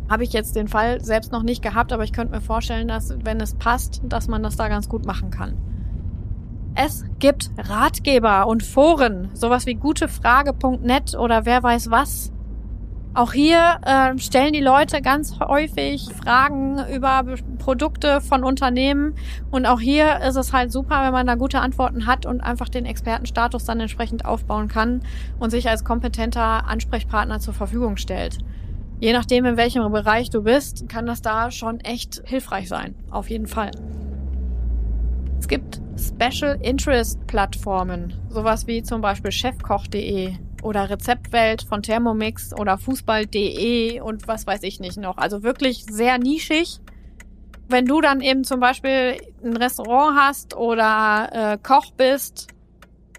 Habe 0.09 0.23
ich 0.23 0.33
jetzt 0.33 0.55
den 0.55 0.67
Fall 0.67 1.03
selbst 1.03 1.31
noch 1.31 1.43
nicht 1.43 1.61
gehabt, 1.61 1.91
aber 1.91 2.03
ich 2.03 2.13
könnte 2.13 2.33
mir 2.33 2.41
vorstellen, 2.41 2.87
dass 2.87 3.13
wenn 3.23 3.41
es 3.41 3.55
passt, 3.55 4.01
dass 4.03 4.27
man 4.27 4.41
das 4.41 4.55
da 4.55 4.69
ganz 4.69 4.87
gut 4.87 5.05
machen 5.05 5.31
kann. 5.31 5.57
Es 6.75 7.05
gibt 7.19 7.49
Ratgeber 7.57 8.47
und 8.47 8.63
Foren, 8.63 9.29
sowas 9.33 9.65
wie 9.65 9.73
gutefrage.net 9.73 11.15
oder 11.15 11.45
wer 11.45 11.63
weiß 11.63 11.89
was. 11.89 12.31
Auch 13.17 13.33
hier 13.33 13.79
äh, 13.83 14.15
stellen 14.19 14.53
die 14.53 14.61
Leute 14.61 15.01
ganz 15.01 15.39
häufig 15.39 16.07
Fragen 16.23 16.77
über 16.93 17.23
Produkte 17.57 18.21
von 18.21 18.43
Unternehmen. 18.43 19.15
Und 19.49 19.65
auch 19.65 19.79
hier 19.79 20.19
ist 20.19 20.35
es 20.35 20.53
halt 20.53 20.71
super, 20.71 21.03
wenn 21.03 21.13
man 21.13 21.25
da 21.25 21.33
gute 21.33 21.59
Antworten 21.59 22.05
hat 22.05 22.27
und 22.27 22.41
einfach 22.41 22.69
den 22.69 22.85
Expertenstatus 22.85 23.65
dann 23.65 23.79
entsprechend 23.79 24.25
aufbauen 24.25 24.67
kann 24.67 25.01
und 25.39 25.49
sich 25.49 25.67
als 25.67 25.83
kompetenter 25.83 26.67
Ansprechpartner 26.67 27.39
zur 27.39 27.55
Verfügung 27.55 27.97
stellt. 27.97 28.37
Je 28.99 29.13
nachdem, 29.13 29.45
in 29.45 29.57
welchem 29.57 29.91
Bereich 29.91 30.29
du 30.29 30.43
bist, 30.43 30.87
kann 30.87 31.07
das 31.07 31.23
da 31.23 31.49
schon 31.49 31.79
echt 31.79 32.21
hilfreich 32.23 32.69
sein. 32.69 32.93
Auf 33.09 33.31
jeden 33.31 33.47
Fall. 33.47 33.71
Es 35.39 35.47
gibt 35.47 35.81
Special 35.97 36.59
Interest 36.61 37.25
Plattformen, 37.25 38.13
sowas 38.29 38.67
wie 38.67 38.83
zum 38.83 39.01
Beispiel 39.01 39.31
chefkoch.de 39.31 40.35
oder 40.67 40.89
Rezeptwelt 40.89 41.63
von 41.63 41.81
Thermomix 41.81 42.53
oder 42.53 42.77
Fußball.de 42.77 44.01
und 44.01 44.27
was 44.27 44.45
weiß 44.45 44.63
ich 44.63 44.79
nicht 44.79 44.97
noch. 44.97 45.17
Also 45.17 45.41
wirklich 45.41 45.85
sehr 45.85 46.17
nischig. 46.17 46.79
Wenn 47.69 47.85
du 47.85 48.01
dann 48.01 48.21
eben 48.21 48.43
zum 48.43 48.59
Beispiel 48.59 49.17
ein 49.43 49.57
Restaurant 49.57 50.17
hast 50.19 50.55
oder 50.55 51.29
äh, 51.31 51.57
Koch 51.61 51.91
bist 51.91 52.47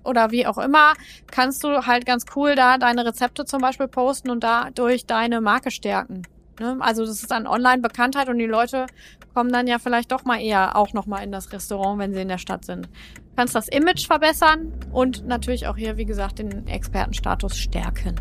oder 0.04 0.30
wie 0.30 0.46
auch 0.46 0.58
immer, 0.58 0.92
kannst 1.30 1.64
du 1.64 1.86
halt 1.86 2.06
ganz 2.06 2.26
cool 2.36 2.54
da 2.54 2.78
deine 2.78 3.04
Rezepte 3.04 3.44
zum 3.44 3.60
Beispiel 3.60 3.88
posten 3.88 4.30
und 4.30 4.44
dadurch 4.44 5.06
deine 5.06 5.40
Marke 5.40 5.70
stärken. 5.70 6.22
Ne? 6.60 6.76
Also 6.80 7.04
das 7.04 7.22
ist 7.22 7.30
dann 7.30 7.46
Online-Bekanntheit 7.46 8.28
und 8.28 8.38
die 8.38 8.46
Leute 8.46 8.86
kommen 9.34 9.52
dann 9.52 9.66
ja 9.66 9.78
vielleicht 9.78 10.12
doch 10.12 10.24
mal 10.24 10.40
eher 10.40 10.76
auch 10.76 10.92
nochmal 10.92 11.24
in 11.24 11.32
das 11.32 11.52
Restaurant, 11.52 11.98
wenn 11.98 12.12
sie 12.12 12.20
in 12.20 12.28
der 12.28 12.38
Stadt 12.38 12.64
sind. 12.64 12.88
Kannst 13.38 13.54
das 13.54 13.68
Image 13.68 14.08
verbessern 14.08 14.72
und 14.90 15.24
natürlich 15.24 15.68
auch 15.68 15.76
hier, 15.76 15.96
wie 15.96 16.06
gesagt, 16.06 16.40
den 16.40 16.66
Expertenstatus 16.66 17.56
stärken. 17.56 18.16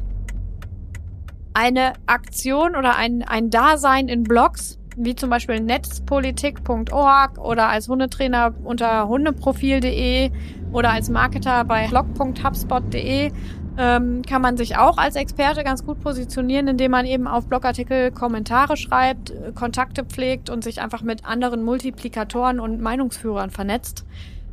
Eine 1.56 1.94
Aktion 2.06 2.76
oder 2.76 2.98
ein, 2.98 3.24
ein 3.24 3.50
Dasein 3.50 4.10
in 4.10 4.22
Blogs, 4.22 4.78
wie 4.96 5.16
zum 5.16 5.32
Beispiel 5.32 5.60
netzpolitik.org 5.60 7.40
oder 7.40 7.68
als 7.68 7.90
Hundetrainer 7.90 8.54
unter 8.64 9.08
hundeprofil.de 9.08 10.30
oder 10.72 10.92
als 10.92 11.10
Marketer 11.10 11.66
bei 11.66 11.88
blog.hubspot.de 11.88 13.32
ähm, 13.80 14.22
kann 14.22 14.42
man 14.44 14.56
sich 14.56 14.78
auch 14.78 15.00
als 15.00 15.16
Experte 15.16 15.64
ganz 15.64 15.84
gut 15.84 16.00
positionieren, 16.00 16.68
indem 16.68 16.92
man 16.92 17.08
eben 17.08 17.28
auf 17.28 17.48
Blogartikel 17.48 18.12
Kommentare 18.12 18.78
schreibt, 18.78 19.32
äh, 19.32 19.52
Kontakte 19.56 20.06
pflegt 20.06 20.52
und 20.52 20.64
sich 20.64 20.80
einfach 20.80 21.02
mit 21.02 21.26
anderen 21.26 21.64
Multiplikatoren 21.64 22.60
und 22.60 22.82
Meinungsführern 22.82 23.50
vernetzt. 23.50 24.06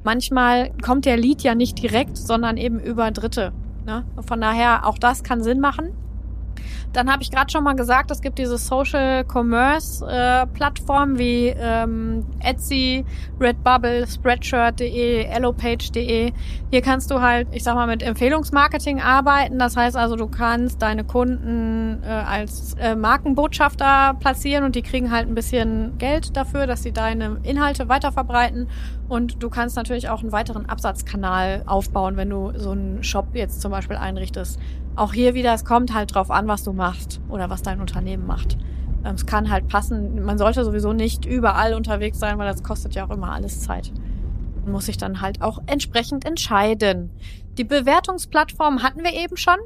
Manchmal 0.04 0.70
kommt 0.82 1.06
der 1.06 1.16
Lead 1.16 1.42
ja 1.42 1.54
nicht 1.54 1.82
direkt, 1.82 2.18
sondern 2.18 2.58
eben 2.58 2.78
über 2.78 3.10
Dritte. 3.10 3.52
Ne? 3.86 4.04
Von 4.20 4.40
daher, 4.40 4.86
auch 4.86 4.98
das 4.98 5.24
kann 5.24 5.42
Sinn 5.42 5.60
machen. 5.60 5.94
Dann 6.94 7.10
habe 7.10 7.22
ich 7.24 7.30
gerade 7.32 7.50
schon 7.50 7.64
mal 7.64 7.74
gesagt, 7.74 8.12
es 8.12 8.20
gibt 8.20 8.38
diese 8.38 8.56
Social 8.56 9.24
Commerce 9.24 10.06
äh, 10.06 10.46
Plattformen 10.46 11.18
wie 11.18 11.48
ähm, 11.48 12.24
Etsy, 12.38 13.04
Redbubble, 13.40 14.06
Spreadshirt.de, 14.06 15.24
Ellopage.de. 15.24 16.32
Hier 16.70 16.82
kannst 16.82 17.10
du 17.10 17.20
halt, 17.20 17.48
ich 17.50 17.64
sag 17.64 17.74
mal, 17.74 17.88
mit 17.88 18.04
Empfehlungsmarketing 18.04 19.00
arbeiten. 19.00 19.58
Das 19.58 19.76
heißt 19.76 19.96
also, 19.96 20.14
du 20.14 20.28
kannst 20.28 20.82
deine 20.82 21.02
Kunden 21.02 22.00
äh, 22.04 22.06
als 22.06 22.74
äh, 22.74 22.94
Markenbotschafter 22.94 24.14
platzieren 24.20 24.62
und 24.62 24.76
die 24.76 24.82
kriegen 24.82 25.10
halt 25.10 25.26
ein 25.26 25.34
bisschen 25.34 25.98
Geld 25.98 26.36
dafür, 26.36 26.68
dass 26.68 26.84
sie 26.84 26.92
deine 26.92 27.38
Inhalte 27.42 27.88
weiterverbreiten. 27.88 28.68
Und 29.08 29.42
du 29.42 29.50
kannst 29.50 29.76
natürlich 29.76 30.08
auch 30.08 30.20
einen 30.20 30.30
weiteren 30.30 30.66
Absatzkanal 30.66 31.64
aufbauen, 31.66 32.16
wenn 32.16 32.30
du 32.30 32.52
so 32.56 32.70
einen 32.70 33.02
Shop 33.02 33.26
jetzt 33.34 33.60
zum 33.60 33.72
Beispiel 33.72 33.96
einrichtest 33.96 34.60
auch 34.96 35.12
hier 35.12 35.34
wieder, 35.34 35.54
es 35.54 35.64
kommt 35.64 35.92
halt 35.94 36.14
drauf 36.14 36.30
an, 36.30 36.46
was 36.48 36.64
du 36.64 36.72
machst 36.72 37.20
oder 37.28 37.50
was 37.50 37.62
dein 37.62 37.80
Unternehmen 37.80 38.26
macht. 38.26 38.56
Ähm, 39.04 39.14
es 39.14 39.26
kann 39.26 39.50
halt 39.50 39.68
passen. 39.68 40.24
Man 40.24 40.38
sollte 40.38 40.64
sowieso 40.64 40.92
nicht 40.92 41.24
überall 41.24 41.74
unterwegs 41.74 42.18
sein, 42.18 42.38
weil 42.38 42.48
das 42.48 42.62
kostet 42.62 42.94
ja 42.94 43.06
auch 43.06 43.10
immer 43.10 43.32
alles 43.32 43.60
Zeit. 43.60 43.92
Man 44.64 44.72
muss 44.72 44.86
sich 44.86 44.96
dann 44.96 45.20
halt 45.20 45.42
auch 45.42 45.60
entsprechend 45.66 46.24
entscheiden. 46.24 47.10
Die 47.58 47.64
Bewertungsplattform 47.64 48.82
hatten 48.82 49.04
wir 49.04 49.12
eben 49.12 49.36
schon. 49.36 49.56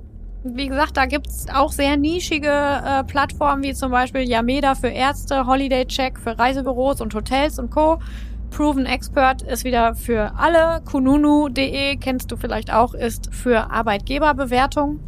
Wie 0.45 0.69
gesagt, 0.69 0.97
da 0.97 1.07
gibt's 1.07 1.47
auch 1.53 1.73
sehr 1.73 1.97
nischige 1.97 2.49
äh, 2.49 3.05
Plattformen, 3.05 3.63
wie 3.63 3.75
zum 3.75 3.91
Beispiel 3.91 4.23
Yameda 4.23 4.75
für 4.75 4.89
Ärzte, 4.89 5.47
Holiday 5.47 5.85
Check 5.87 6.19
für 6.19 6.39
Reisebüros 6.39 7.01
und 7.01 7.15
Hotels 7.15 7.59
und 7.59 7.71
Co. 7.71 7.99
Proven 8.51 8.87
Expert 8.87 9.43
ist 9.43 9.65
wieder 9.65 9.95
für 9.95 10.33
alle. 10.37 10.81
Kununu.de 10.85 11.97
kennst 11.97 12.31
du 12.31 12.37
vielleicht 12.37 12.73
auch, 12.73 12.95
ist 12.95 13.35
für 13.35 13.71
Arbeitgeberbewertung. 13.71 15.01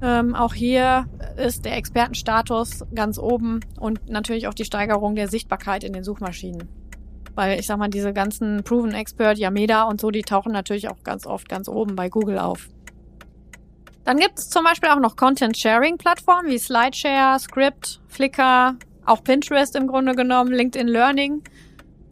Ähm, 0.00 0.34
auch 0.34 0.54
hier 0.54 1.06
ist 1.36 1.64
der 1.64 1.76
Expertenstatus 1.76 2.84
ganz 2.94 3.18
oben 3.18 3.60
und 3.80 4.08
natürlich 4.08 4.46
auch 4.46 4.54
die 4.54 4.64
Steigerung 4.64 5.16
der 5.16 5.28
Sichtbarkeit 5.28 5.82
in 5.82 5.92
den 5.92 6.04
Suchmaschinen. 6.04 6.68
Weil 7.34 7.58
ich 7.58 7.66
sag 7.66 7.78
mal, 7.78 7.88
diese 7.88 8.12
ganzen 8.12 8.62
Proven 8.62 8.92
Expert, 8.92 9.38
Yameda 9.38 9.84
und 9.84 10.00
so, 10.00 10.10
die 10.10 10.22
tauchen 10.22 10.52
natürlich 10.52 10.88
auch 10.88 11.02
ganz 11.02 11.26
oft 11.26 11.48
ganz 11.48 11.68
oben 11.68 11.96
bei 11.96 12.08
Google 12.08 12.38
auf. 12.38 12.68
Dann 14.04 14.16
gibt 14.16 14.38
es 14.38 14.48
zum 14.48 14.64
Beispiel 14.64 14.88
auch 14.88 15.00
noch 15.00 15.16
Content-Sharing-Plattformen 15.16 16.48
wie 16.48 16.58
Slideshare, 16.58 17.38
Script, 17.38 18.00
Flickr, 18.08 18.76
auch 19.04 19.22
Pinterest 19.22 19.76
im 19.76 19.86
Grunde 19.86 20.14
genommen, 20.14 20.52
LinkedIn 20.52 20.88
Learning 20.88 21.42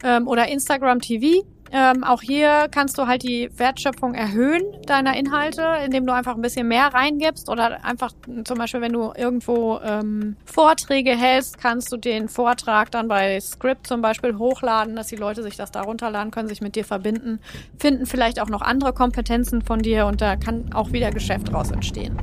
ähm, 0.03 0.27
oder 0.27 0.47
Instagram 0.47 0.99
TV. 0.99 1.45
Ähm, 1.71 2.03
auch 2.03 2.21
hier 2.21 2.67
kannst 2.71 2.97
du 2.97 3.07
halt 3.07 3.23
die 3.23 3.49
Wertschöpfung 3.55 4.13
erhöhen 4.13 4.63
deiner 4.85 5.17
Inhalte, 5.17 5.63
indem 5.85 6.05
du 6.05 6.13
einfach 6.13 6.35
ein 6.35 6.41
bisschen 6.41 6.67
mehr 6.67 6.93
reingibst 6.93 7.49
oder 7.49 7.83
einfach 7.83 8.13
zum 8.45 8.57
Beispiel, 8.57 8.81
wenn 8.81 8.93
du 8.93 9.11
irgendwo 9.15 9.79
ähm, 9.83 10.37
Vorträge 10.45 11.11
hältst, 11.11 11.57
kannst 11.57 11.91
du 11.91 11.97
den 11.97 12.29
Vortrag 12.29 12.91
dann 12.91 13.07
bei 13.07 13.39
Script 13.39 13.87
zum 13.87 14.01
Beispiel 14.01 14.37
hochladen, 14.37 14.95
dass 14.95 15.07
die 15.07 15.15
Leute 15.15 15.43
sich 15.43 15.57
das 15.57 15.71
da 15.71 15.81
runterladen 15.81 16.31
können, 16.31 16.47
sich 16.47 16.61
mit 16.61 16.75
dir 16.75 16.85
verbinden, 16.85 17.39
finden 17.77 18.05
vielleicht 18.05 18.41
auch 18.41 18.49
noch 18.49 18.61
andere 18.61 18.93
Kompetenzen 18.93 19.61
von 19.61 19.79
dir 19.79 20.05
und 20.05 20.21
da 20.21 20.35
kann 20.35 20.73
auch 20.73 20.91
wieder 20.91 21.11
Geschäft 21.11 21.51
draus 21.51 21.71
entstehen. 21.71 22.17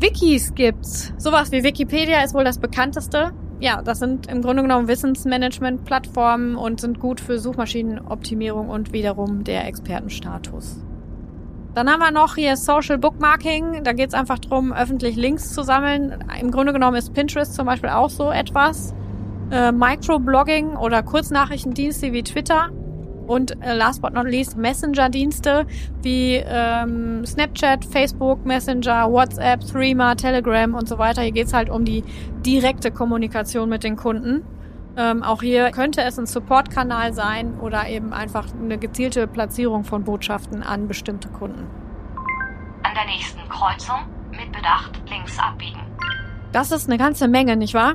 Wikis 0.00 0.54
gibt's. 0.54 1.12
Sowas 1.18 1.50
wie 1.52 1.62
Wikipedia 1.62 2.22
ist 2.22 2.34
wohl 2.34 2.44
das 2.44 2.58
bekannteste 2.58 3.32
ja, 3.64 3.80
das 3.80 3.98
sind 3.98 4.26
im 4.26 4.42
Grunde 4.42 4.60
genommen 4.60 4.88
Wissensmanagement-Plattformen 4.88 6.54
und 6.54 6.82
sind 6.82 7.00
gut 7.00 7.18
für 7.18 7.38
Suchmaschinenoptimierung 7.38 8.68
und 8.68 8.92
wiederum 8.92 9.42
der 9.42 9.66
Expertenstatus. 9.66 10.84
Dann 11.74 11.88
haben 11.88 12.00
wir 12.00 12.10
noch 12.10 12.34
hier 12.34 12.58
Social 12.58 12.98
Bookmarking. 12.98 13.82
Da 13.82 13.94
geht 13.94 14.08
es 14.08 14.14
einfach 14.14 14.38
darum, 14.38 14.74
öffentlich 14.74 15.16
Links 15.16 15.54
zu 15.54 15.62
sammeln. 15.62 16.22
Im 16.38 16.50
Grunde 16.50 16.74
genommen 16.74 16.98
ist 16.98 17.14
Pinterest 17.14 17.54
zum 17.54 17.64
Beispiel 17.64 17.88
auch 17.88 18.10
so 18.10 18.30
etwas. 18.30 18.94
Äh, 19.50 19.72
Microblogging 19.72 20.76
oder 20.76 21.02
Kurznachrichtendienste 21.02 22.12
wie 22.12 22.22
Twitter 22.22 22.68
und 23.26 23.62
äh, 23.62 23.74
last 23.74 24.02
but 24.02 24.12
not 24.12 24.26
least 24.26 24.56
Messenger-Dienste 24.56 25.66
wie 26.02 26.42
ähm, 26.46 27.24
Snapchat, 27.26 27.84
Facebook, 27.84 28.44
Messenger, 28.44 29.10
WhatsApp, 29.10 29.60
Threema, 29.66 30.14
Telegram 30.14 30.74
und 30.74 30.88
so 30.88 30.98
weiter. 30.98 31.22
Hier 31.22 31.32
geht's 31.32 31.52
halt 31.52 31.70
um 31.70 31.84
die 31.84 32.04
direkte 32.44 32.90
Kommunikation 32.90 33.68
mit 33.68 33.84
den 33.84 33.96
Kunden. 33.96 34.44
Ähm, 34.96 35.22
auch 35.22 35.42
hier 35.42 35.70
könnte 35.70 36.02
es 36.02 36.18
ein 36.18 36.26
Support-Kanal 36.26 37.12
sein 37.12 37.58
oder 37.60 37.88
eben 37.88 38.12
einfach 38.12 38.46
eine 38.54 38.78
gezielte 38.78 39.26
Platzierung 39.26 39.84
von 39.84 40.04
Botschaften 40.04 40.62
an 40.62 40.86
bestimmte 40.86 41.28
Kunden. 41.28 41.66
An 42.82 42.94
der 42.94 43.06
nächsten 43.06 43.40
Kreuzung 43.48 43.96
mit 44.30 44.52
Bedacht 44.52 45.02
links 45.08 45.38
abbiegen. 45.38 45.80
Das 46.52 46.70
ist 46.70 46.88
eine 46.88 46.98
ganze 46.98 47.26
Menge, 47.26 47.56
nicht 47.56 47.74
wahr? 47.74 47.94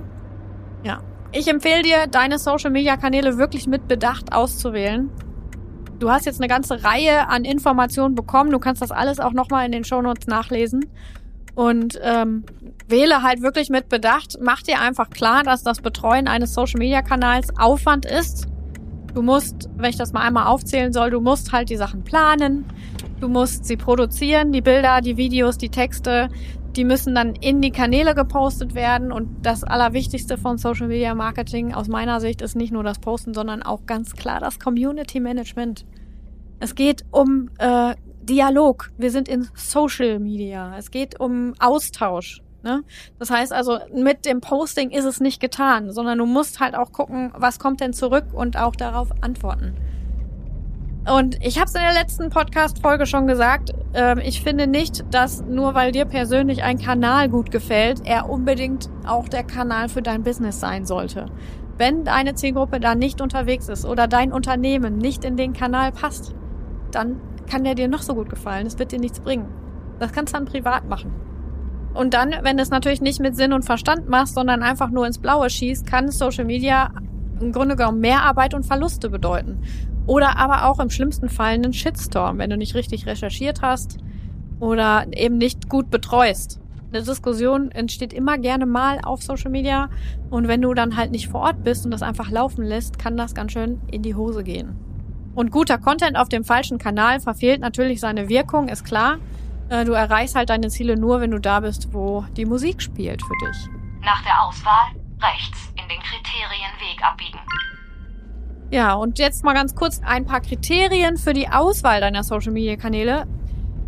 Ja. 0.83 0.99
Ich 1.31 1.47
empfehle 1.47 1.83
dir, 1.83 2.07
deine 2.07 2.39
Social-Media-Kanäle 2.39 3.37
wirklich 3.37 3.67
mit 3.67 3.87
Bedacht 3.87 4.33
auszuwählen. 4.33 5.11
Du 5.99 6.09
hast 6.09 6.25
jetzt 6.25 6.39
eine 6.39 6.47
ganze 6.47 6.83
Reihe 6.83 7.27
an 7.27 7.45
Informationen 7.45 8.15
bekommen. 8.15 8.51
Du 8.51 8.57
kannst 8.57 8.81
das 8.81 8.89
alles 8.89 9.19
auch 9.19 9.33
nochmal 9.33 9.65
in 9.65 9.71
den 9.71 9.83
Shownotes 9.83 10.27
nachlesen. 10.27 10.85
Und 11.53 11.99
ähm, 12.01 12.45
wähle 12.87 13.21
halt 13.21 13.41
wirklich 13.41 13.69
mit 13.69 13.89
Bedacht. 13.89 14.37
Mach 14.41 14.63
dir 14.63 14.79
einfach 14.79 15.09
klar, 15.11 15.43
dass 15.43 15.61
das 15.61 15.81
Betreuen 15.81 16.27
eines 16.27 16.53
Social-Media-Kanals 16.53 17.57
Aufwand 17.59 18.05
ist. 18.05 18.47
Du 19.13 19.21
musst, 19.21 19.69
wenn 19.75 19.89
ich 19.89 19.97
das 19.97 20.13
mal 20.13 20.21
einmal 20.21 20.47
aufzählen 20.47 20.93
soll, 20.93 21.11
du 21.11 21.19
musst 21.19 21.51
halt 21.51 21.69
die 21.69 21.75
Sachen 21.75 22.03
planen. 22.03 22.65
Du 23.19 23.27
musst 23.27 23.65
sie 23.65 23.75
produzieren, 23.75 24.51
die 24.51 24.61
Bilder, 24.61 25.01
die 25.01 25.17
Videos, 25.17 25.57
die 25.57 25.69
Texte. 25.69 26.29
Die 26.75 26.85
müssen 26.85 27.15
dann 27.15 27.35
in 27.35 27.61
die 27.61 27.71
Kanäle 27.71 28.13
gepostet 28.15 28.75
werden. 28.75 29.11
Und 29.11 29.45
das 29.45 29.63
Allerwichtigste 29.63 30.37
von 30.37 30.57
Social 30.57 30.87
Media 30.87 31.15
Marketing 31.15 31.73
aus 31.73 31.87
meiner 31.87 32.19
Sicht 32.19 32.41
ist 32.41 32.55
nicht 32.55 32.71
nur 32.71 32.83
das 32.83 32.99
Posten, 32.99 33.33
sondern 33.33 33.63
auch 33.63 33.85
ganz 33.85 34.13
klar 34.13 34.39
das 34.39 34.59
Community 34.59 35.19
Management. 35.19 35.85
Es 36.59 36.75
geht 36.75 37.03
um 37.11 37.49
äh, 37.57 37.95
Dialog. 38.21 38.91
Wir 38.97 39.11
sind 39.11 39.27
in 39.27 39.47
Social 39.55 40.19
Media. 40.19 40.77
Es 40.77 40.91
geht 40.91 41.19
um 41.19 41.53
Austausch. 41.59 42.41
Ne? 42.63 42.83
Das 43.17 43.29
heißt 43.29 43.53
also, 43.53 43.79
mit 43.93 44.25
dem 44.25 44.41
Posting 44.41 44.91
ist 44.91 45.05
es 45.05 45.19
nicht 45.19 45.39
getan, 45.39 45.91
sondern 45.91 46.17
du 46.17 46.25
musst 46.25 46.59
halt 46.59 46.75
auch 46.75 46.91
gucken, 46.91 47.31
was 47.35 47.57
kommt 47.59 47.79
denn 47.79 47.93
zurück 47.93 48.25
und 48.33 48.57
auch 48.57 48.75
darauf 48.75 49.09
antworten. 49.21 49.75
Und 51.09 51.43
ich 51.43 51.57
habe 51.57 51.65
es 51.65 51.73
in 51.73 51.81
der 51.81 51.93
letzten 51.93 52.29
Podcast-Folge 52.29 53.07
schon 53.07 53.25
gesagt, 53.25 53.73
äh, 53.93 54.21
ich 54.21 54.43
finde 54.43 54.67
nicht, 54.67 55.03
dass 55.11 55.41
nur 55.41 55.73
weil 55.73 55.91
dir 55.91 56.05
persönlich 56.05 56.61
ein 56.61 56.77
Kanal 56.77 57.29
gut 57.29 57.49
gefällt, 57.49 58.01
er 58.05 58.29
unbedingt 58.29 58.89
auch 59.07 59.27
der 59.27 59.43
Kanal 59.43 59.89
für 59.89 60.03
dein 60.03 60.21
Business 60.21 60.59
sein 60.59 60.85
sollte. 60.85 61.25
Wenn 61.77 62.03
deine 62.03 62.35
Zielgruppe 62.35 62.79
da 62.79 62.93
nicht 62.93 63.21
unterwegs 63.21 63.69
ist 63.69 63.85
oder 63.85 64.07
dein 64.07 64.31
Unternehmen 64.31 64.97
nicht 64.97 65.25
in 65.25 65.35
den 65.35 65.53
Kanal 65.53 65.91
passt, 65.91 66.35
dann 66.91 67.19
kann 67.49 67.63
der 67.63 67.73
dir 67.73 67.87
noch 67.87 68.03
so 68.03 68.13
gut 68.13 68.29
gefallen. 68.29 68.67
Es 68.67 68.77
wird 68.77 68.91
dir 68.91 68.99
nichts 68.99 69.19
bringen. 69.19 69.47
Das 69.97 70.11
kannst 70.11 70.33
du 70.33 70.37
dann 70.37 70.45
privat 70.45 70.87
machen. 70.87 71.11
Und 71.95 72.13
dann, 72.13 72.35
wenn 72.43 72.57
du 72.57 72.61
es 72.61 72.69
natürlich 72.69 73.01
nicht 73.01 73.19
mit 73.19 73.35
Sinn 73.35 73.53
und 73.53 73.65
Verstand 73.65 74.09
machst, 74.09 74.35
sondern 74.35 74.61
einfach 74.61 74.91
nur 74.91 75.07
ins 75.07 75.17
Blaue 75.17 75.49
schießt, 75.49 75.87
kann 75.87 76.11
Social 76.11 76.45
Media 76.45 76.91
im 77.41 77.51
Grunde 77.51 77.75
genommen 77.75 77.99
mehr 77.99 78.23
Arbeit 78.23 78.53
und 78.53 78.65
Verluste 78.65 79.09
bedeuten. 79.09 79.61
Oder 80.09 80.37
aber 80.37 80.65
auch 80.65 80.79
im 80.79 80.89
schlimmsten 80.89 81.29
Fall 81.29 81.53
einen 81.53 81.71
Shitstorm, 81.71 82.39
wenn 82.39 82.49
du 82.49 82.57
nicht 82.57 82.73
richtig 82.73 83.05
recherchiert 83.05 83.61
hast 83.61 83.99
oder 84.59 85.05
eben 85.13 85.37
nicht 85.37 85.69
gut 85.69 85.91
betreust. 85.91 86.59
Eine 86.91 87.03
Diskussion 87.03 87.69
entsteht 87.69 88.11
immer 88.11 88.39
gerne 88.39 88.65
mal 88.65 89.01
auf 89.03 89.21
Social 89.21 89.51
Media 89.51 89.91
und 90.31 90.47
wenn 90.47 90.63
du 90.63 90.73
dann 90.73 90.97
halt 90.97 91.11
nicht 91.11 91.27
vor 91.27 91.41
Ort 91.41 91.63
bist 91.63 91.85
und 91.85 91.91
das 91.91 92.01
einfach 92.01 92.31
laufen 92.31 92.63
lässt, 92.63 92.97
kann 92.97 93.17
das 93.17 93.35
ganz 93.35 93.51
schön 93.51 93.79
in 93.91 94.01
die 94.01 94.15
Hose 94.15 94.43
gehen. 94.43 94.75
Und 95.35 95.51
guter 95.51 95.77
Content 95.77 96.17
auf 96.17 96.27
dem 96.27 96.43
falschen 96.43 96.79
Kanal 96.79 97.19
verfehlt 97.19 97.61
natürlich 97.61 97.99
seine 97.99 98.29
Wirkung, 98.29 98.67
ist 98.67 98.85
klar. 98.85 99.19
Äh, 99.69 99.85
du 99.85 99.91
erreichst 99.91 100.33
halt 100.33 100.49
deine 100.49 100.69
Ziele 100.69 100.97
nur, 100.97 101.21
wenn 101.21 101.29
du 101.29 101.39
da 101.39 101.59
bist, 101.59 101.93
wo 101.93 102.25
die 102.35 102.45
Musik 102.45 102.81
spielt 102.81 103.21
für 103.21 103.45
dich. 103.45 103.69
Nach 104.01 104.23
der 104.23 104.43
Auswahl 104.43 104.87
rechts 105.21 105.71
in 105.79 105.87
den 105.87 105.99
Kriterienweg 106.01 107.03
abbiegen. 107.03 107.39
Ja, 108.71 108.93
und 108.93 109.17
jetzt 109.17 109.43
mal 109.43 109.55
ganz 109.55 109.73
kurz 109.73 109.99
ein 110.05 110.25
paar 110.25 110.41
Kriterien 110.41 111.17
für 111.17 111.33
die 111.33 111.49
Auswahl 111.49 112.01
deiner 112.01 112.23
Social-Media-Kanäle. 112.23 113.25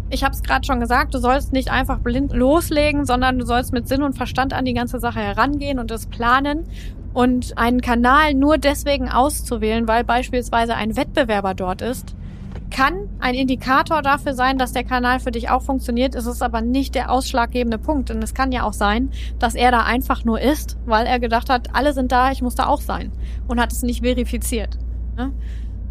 Ich 0.09 0.23
habe 0.23 0.33
es 0.33 0.41
gerade 0.41 0.65
schon 0.65 0.79
gesagt, 0.79 1.13
du 1.13 1.19
sollst 1.19 1.53
nicht 1.53 1.71
einfach 1.71 1.99
blind 1.99 2.33
loslegen, 2.33 3.05
sondern 3.05 3.37
du 3.37 3.45
sollst 3.45 3.73
mit 3.73 3.87
Sinn 3.87 4.01
und 4.01 4.17
Verstand 4.17 4.53
an 4.53 4.65
die 4.65 4.73
ganze 4.73 4.99
Sache 4.99 5.19
herangehen 5.19 5.77
und 5.77 5.91
es 5.91 6.07
planen. 6.07 6.65
Und 7.13 7.57
einen 7.57 7.81
Kanal 7.81 8.33
nur 8.33 8.57
deswegen 8.57 9.07
auszuwählen, 9.07 9.87
weil 9.87 10.03
beispielsweise 10.03 10.75
ein 10.75 10.95
Wettbewerber 10.95 11.53
dort 11.53 11.81
ist, 11.81 12.15
kann 12.71 13.09
ein 13.19 13.35
Indikator 13.35 14.01
dafür 14.01 14.33
sein, 14.33 14.57
dass 14.57 14.71
der 14.71 14.83
Kanal 14.83 15.19
für 15.19 15.31
dich 15.31 15.49
auch 15.49 15.61
funktioniert. 15.61 16.15
Es 16.15 16.25
ist 16.25 16.41
aber 16.41 16.61
nicht 16.61 16.95
der 16.95 17.11
ausschlaggebende 17.11 17.77
Punkt. 17.77 18.09
Und 18.09 18.23
es 18.23 18.33
kann 18.33 18.51
ja 18.51 18.63
auch 18.63 18.73
sein, 18.73 19.11
dass 19.37 19.53
er 19.53 19.71
da 19.71 19.81
einfach 19.81 20.25
nur 20.25 20.41
ist, 20.41 20.77
weil 20.85 21.05
er 21.05 21.19
gedacht 21.19 21.49
hat, 21.49 21.75
alle 21.75 21.93
sind 21.93 22.11
da, 22.11 22.31
ich 22.31 22.41
muss 22.41 22.55
da 22.55 22.67
auch 22.67 22.81
sein. 22.81 23.11
Und 23.47 23.59
hat 23.59 23.71
es 23.71 23.83
nicht 23.83 24.01
verifiziert. 24.01 24.79
Ne? 25.17 25.33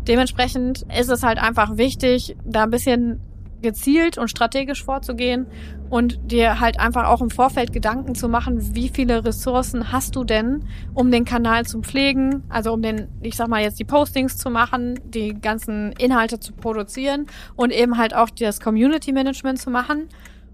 Dementsprechend 0.09 0.87
ist 0.99 1.11
es 1.11 1.23
halt 1.23 1.39
einfach 1.39 1.77
wichtig, 1.77 2.37
da 2.45 2.65
ein 2.65 2.71
bisschen 2.71 3.21
gezielt 3.63 4.19
und 4.19 4.29
strategisch 4.29 4.85
vorzugehen 4.85 5.47
und 5.91 6.19
dir 6.31 6.61
halt 6.61 6.79
einfach 6.79 7.09
auch 7.09 7.21
im 7.21 7.31
Vorfeld 7.31 7.73
Gedanken 7.73 8.15
zu 8.15 8.29
machen, 8.29 8.75
wie 8.75 8.89
viele 8.89 9.25
Ressourcen 9.25 9.93
hast 9.93 10.17
du 10.17 10.25
denn, 10.25 10.65
um 10.95 11.11
den 11.11 11.25
Kanal 11.25 11.67
zu 11.67 11.81
pflegen, 11.81 12.45
also 12.49 12.73
um 12.73 12.83
den, 12.83 13.09
ich 13.23 13.37
sag 13.37 13.49
mal 13.49 13.63
jetzt 13.63 13.79
die 13.79 13.85
Postings 13.85 14.37
zu 14.37 14.51
machen, 14.51 15.01
die 15.05 15.35
ganzen 15.35 15.93
Inhalte 15.93 16.41
zu 16.41 16.53
produzieren 16.53 17.27
und 17.57 17.73
eben 17.73 17.99
halt 17.99 18.15
auch 18.15 18.31
das 18.31 18.61
Community 18.61 19.13
Management 19.13 19.59
zu 19.59 19.71
machen. 19.71 20.09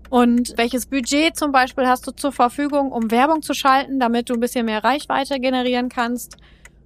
Und 0.09 0.57
welches 0.57 0.87
Budget 0.87 1.37
zum 1.37 1.53
Beispiel 1.53 1.87
hast 1.87 2.07
du 2.07 2.13
zur 2.13 2.33
Verfügung, 2.33 2.93
um 2.93 3.11
Werbung 3.11 3.43
zu 3.43 3.55
schalten, 3.55 3.99
damit 3.99 4.31
du 4.31 4.35
ein 4.35 4.41
bisschen 4.41 4.67
mehr 4.67 4.85
Reichweite 4.85 5.41
generieren 5.41 5.89
kannst? 5.89 6.37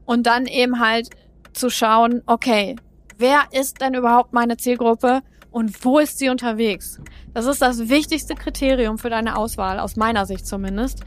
Und 0.06 0.26
dann 0.26 0.46
eben 0.46 0.80
halt 0.80 1.10
zu 1.52 1.70
schauen, 1.70 2.22
okay, 2.26 2.76
wer 3.18 3.42
ist 3.52 3.80
denn 3.80 3.94
überhaupt 3.94 4.32
meine 4.32 4.56
Zielgruppe? 4.56 5.20
Und 5.50 5.84
wo 5.84 5.98
ist 5.98 6.18
sie 6.18 6.28
unterwegs? 6.28 7.00
Das 7.34 7.46
ist 7.46 7.60
das 7.62 7.88
wichtigste 7.88 8.34
Kriterium 8.34 8.98
für 8.98 9.10
deine 9.10 9.36
Auswahl, 9.36 9.78
aus 9.80 9.96
meiner 9.96 10.26
Sicht 10.26 10.46
zumindest. 10.46 11.00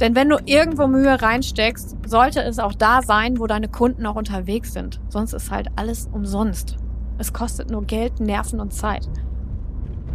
Denn 0.00 0.14
wenn 0.14 0.28
du 0.28 0.36
irgendwo 0.44 0.86
Mühe 0.86 1.20
reinsteckst, 1.20 1.96
sollte 2.06 2.40
es 2.42 2.58
auch 2.58 2.74
da 2.74 3.02
sein, 3.02 3.38
wo 3.38 3.46
deine 3.46 3.68
Kunden 3.68 4.06
auch 4.06 4.16
unterwegs 4.16 4.72
sind. 4.72 5.00
Sonst 5.08 5.32
ist 5.32 5.50
halt 5.50 5.68
alles 5.76 6.08
umsonst. 6.12 6.76
Es 7.18 7.32
kostet 7.32 7.70
nur 7.70 7.82
Geld, 7.84 8.20
Nerven 8.20 8.60
und 8.60 8.72
Zeit. 8.72 9.08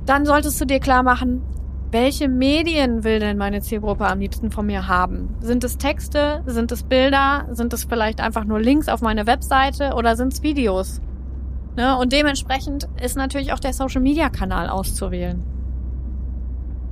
Dann 0.05 0.25
solltest 0.25 0.59
du 0.62 0.65
dir 0.65 0.79
klar 0.79 1.03
machen, 1.03 1.41
welche 1.91 2.27
Medien 2.27 3.03
will 3.03 3.19
denn 3.19 3.38
meine 3.38 3.62
Zielgruppe 3.62 4.07
am 4.07 4.19
liebsten 4.19 4.51
von 4.51 4.65
mir 4.65 4.88
haben? 4.88 5.36
Sind 5.41 5.63
es 5.63 5.77
Texte? 5.77 6.41
Sind 6.45 6.71
es 6.71 6.83
Bilder? 6.83 7.47
Sind 7.51 7.71
es 7.73 7.83
vielleicht 7.83 8.19
einfach 8.19 8.45
nur 8.45 8.59
Links 8.59 8.88
auf 8.88 9.01
meine 9.01 9.27
Webseite 9.27 9.93
oder 9.93 10.15
sind 10.15 10.33
es 10.33 10.41
Videos? 10.41 11.01
Ne? 11.75 11.97
Und 11.97 12.13
dementsprechend 12.13 12.88
ist 13.01 13.17
natürlich 13.17 13.53
auch 13.53 13.59
der 13.59 13.73
Social-Media-Kanal 13.73 14.69
auszuwählen. 14.69 15.43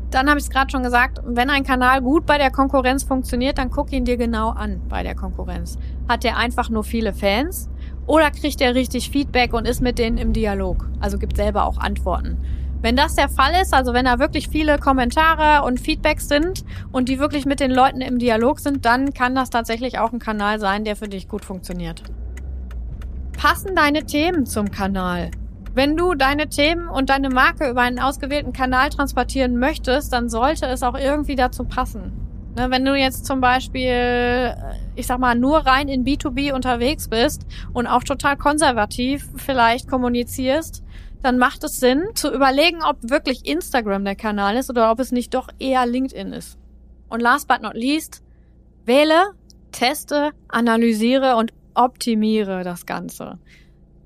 Dann 0.10 0.30
habe 0.30 0.39
ich 0.39 0.46
es 0.46 0.50
gerade 0.50 0.70
schon 0.70 0.84
gesagt, 0.84 1.22
wenn 1.26 1.50
ein 1.50 1.63
Kanal 1.63 2.02
gut 2.02 2.26
bei 2.26 2.38
der 2.38 2.52
Konkurrenz 2.52 3.04
funktioniert, 3.04 3.58
dann 3.58 3.70
guck 3.70 3.94
ihn 3.94 4.04
dir 4.04 4.17
genau 4.17 4.50
an 4.50 4.82
bei 4.89 5.04
der 5.04 5.15
Konkurrenz. 5.15 5.78
Hat 6.10 6.26
der 6.26 6.36
einfach 6.36 6.70
nur 6.70 6.84
viele 6.84 7.13
Fans 7.13 7.70
oder 8.08 8.30
kriegt 8.30 8.60
er 8.60 8.76
richtig 8.76 9.10
Feedback 9.10 9.54
und 9.54 9.65
ist 9.65 9.82
mit 9.82 10.00
denen 10.00 10.17
im 10.17 10.34
Dialog? 10.34 10.89
Also 11.00 11.17
gibt 11.17 11.38
selber 11.38 11.65
auch 11.65 11.78
Antworten. 11.78 12.38
Wenn 12.82 12.98
das 12.98 13.15
der 13.15 13.30
Fall 13.30 13.54
ist, 13.62 13.74
also 13.74 13.94
wenn 13.94 14.06
da 14.06 14.20
wirklich 14.20 14.50
viele 14.50 14.80
Kommentare 14.80 15.65
und 15.65 15.80
Feedbacks 15.80 16.28
sind 16.28 16.65
und 16.91 17.08
die 17.08 17.20
wirklich 17.20 17.46
mit 17.46 17.60
den 17.60 17.72
Leuten 17.72 18.02
im 18.02 18.17
Dialog 18.17 18.60
sind, 18.60 18.86
dann 18.86 19.13
kann 19.13 19.36
das 19.36 19.50
tatsächlich 19.50 20.00
auch 20.00 20.12
ein 20.12 20.20
Kanal 20.20 20.60
sein, 20.60 20.84
der 20.84 20.96
für 20.96 21.08
dich 21.08 21.30
gut 21.30 21.46
funktioniert. 21.46 22.04
Passen 23.41 23.75
deine 23.75 24.06
Themen 24.06 24.45
zum 24.45 24.69
Kanal? 24.69 25.32
Wenn 25.73 25.97
du 25.97 26.13
deine 26.13 26.47
Themen 26.47 26.88
und 26.88 27.10
deine 27.10 27.32
Marke 27.32 27.71
über 27.71 27.82
einen 27.82 27.97
ausgewählten 27.97 28.54
Kanal 28.54 28.89
transportieren 28.89 29.58
möchtest, 29.58 30.13
dann 30.13 30.30
sollte 30.30 30.67
es 30.67 30.84
auch 30.84 30.93
irgendwie 30.93 31.36
dazu 31.36 31.63
passen. 31.63 32.13
Ne, 32.56 32.69
wenn 32.69 32.86
du 32.86 32.93
jetzt 32.93 33.25
zum 33.25 33.41
Beispiel, 33.41 34.56
ich 34.95 35.08
sag 35.08 35.17
mal, 35.17 35.34
nur 35.34 35.58
rein 35.65 35.88
in 35.88 36.06
B2B 36.06 36.54
unterwegs 36.54 37.08
bist 37.08 37.47
und 37.73 37.88
auch 37.88 38.04
total 38.04 38.38
konservativ 38.38 39.27
vielleicht 39.38 39.89
kommunizierst, 39.89 40.84
dann 41.23 41.39
macht 41.39 41.63
es 41.63 41.80
Sinn 41.80 42.04
zu 42.13 42.32
überlegen, 42.32 42.84
ob 42.88 42.97
wirklich 43.01 43.47
Instagram 43.47 44.06
der 44.06 44.15
Kanal 44.15 44.56
ist 44.56 44.69
oder 44.69 44.91
ob 44.91 44.99
es 44.99 45.12
nicht 45.12 45.34
doch 45.34 45.47
eher 45.58 45.88
LinkedIn 45.88 46.34
ist. 46.34 46.60
Und 47.10 47.21
last 47.21 47.47
but 47.47 47.63
not 47.63 47.73
least, 47.73 48.21
wähle, 48.86 49.32
teste, 49.71 50.30
analysiere 50.47 51.38
und 51.38 51.54
optimiere 51.74 52.64
das 52.64 52.86
Ganze. 52.86 53.40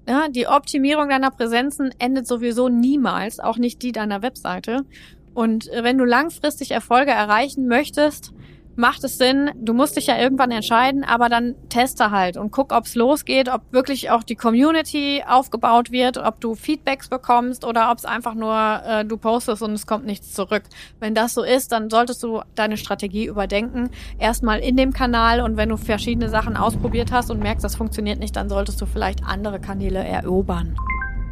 Ja, 0.08 0.28
die 0.30 0.48
Optimierung 0.48 1.10
deiner 1.10 1.32
Präsenzen 1.32 1.92
endet 1.98 2.28
sowieso 2.28 2.70
niemals, 2.70 3.40
auch 3.40 3.58
nicht 3.58 3.82
die 3.82 3.92
deiner 3.92 4.22
Webseite. 4.22 4.86
Und 5.34 5.72
äh, 5.72 5.84
wenn 5.84 5.98
du 5.98 6.06
langfristig 6.06 6.72
Erfolge 6.72 7.12
erreichen 7.12 7.68
möchtest, 7.68 8.32
macht 8.76 9.04
es 9.04 9.18
Sinn, 9.18 9.52
du 9.56 9.74
musst 9.74 9.96
dich 9.96 10.08
ja 10.08 10.18
irgendwann 10.18 10.52
entscheiden, 10.52 11.04
aber 11.04 11.30
dann 11.30 11.56
teste 11.70 12.12
halt 12.12 12.38
und 12.38 12.52
guck, 12.52 12.72
ob's 12.72 12.96
losgeht, 12.96 13.50
ob 13.50 13.62
wirklich 13.72 14.10
auch 14.12 14.24
die 14.24 14.36
Community 14.36 15.24
aufgebaut 15.28 15.92
wird, 15.92 16.18
ob 16.18 16.40
du 16.42 16.56
Feedbacks 16.56 17.08
bekommst 17.08 17.66
oder 17.66 17.92
ob 17.92 17.98
es 17.98 18.06
einfach 18.06 18.34
nur 18.34 18.82
äh, 18.86 19.06
du 19.06 19.18
postest 19.18 19.62
und 19.62 19.72
es 19.72 19.88
kommt 19.88 20.06
nichts 20.06 20.34
zurück. 20.34 20.64
Wenn 21.00 21.16
das 21.16 21.34
so 21.34 21.44
ist, 21.44 21.72
dann 21.72 21.90
solltest 21.90 22.22
du 22.24 22.42
deine 22.56 22.78
Strategie 22.78 23.26
überdenken, 23.26 23.90
erstmal 24.20 24.60
in 24.60 24.78
dem 24.78 24.94
Kanal 24.94 25.42
und 25.42 25.58
wenn 25.58 25.70
du 25.70 25.78
verschiedene 25.78 26.30
Sachen 26.30 26.58
ausprobiert 26.58 27.12
hast 27.12 27.32
und 27.32 27.40
merkst, 27.40 27.64
das 27.64 27.76
funktioniert 27.76 28.20
nicht, 28.20 28.36
dann 28.36 28.50
solltest 28.50 28.82
du 28.82 28.86
vielleicht 28.86 29.24
andere 29.24 29.60
Kanäle 29.60 30.04
erobern. 30.04 30.76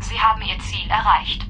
Sie 0.02 0.20
haben 0.20 0.42
Ihr 0.42 0.60
Ziel 0.60 0.90
erreicht. 0.90 1.46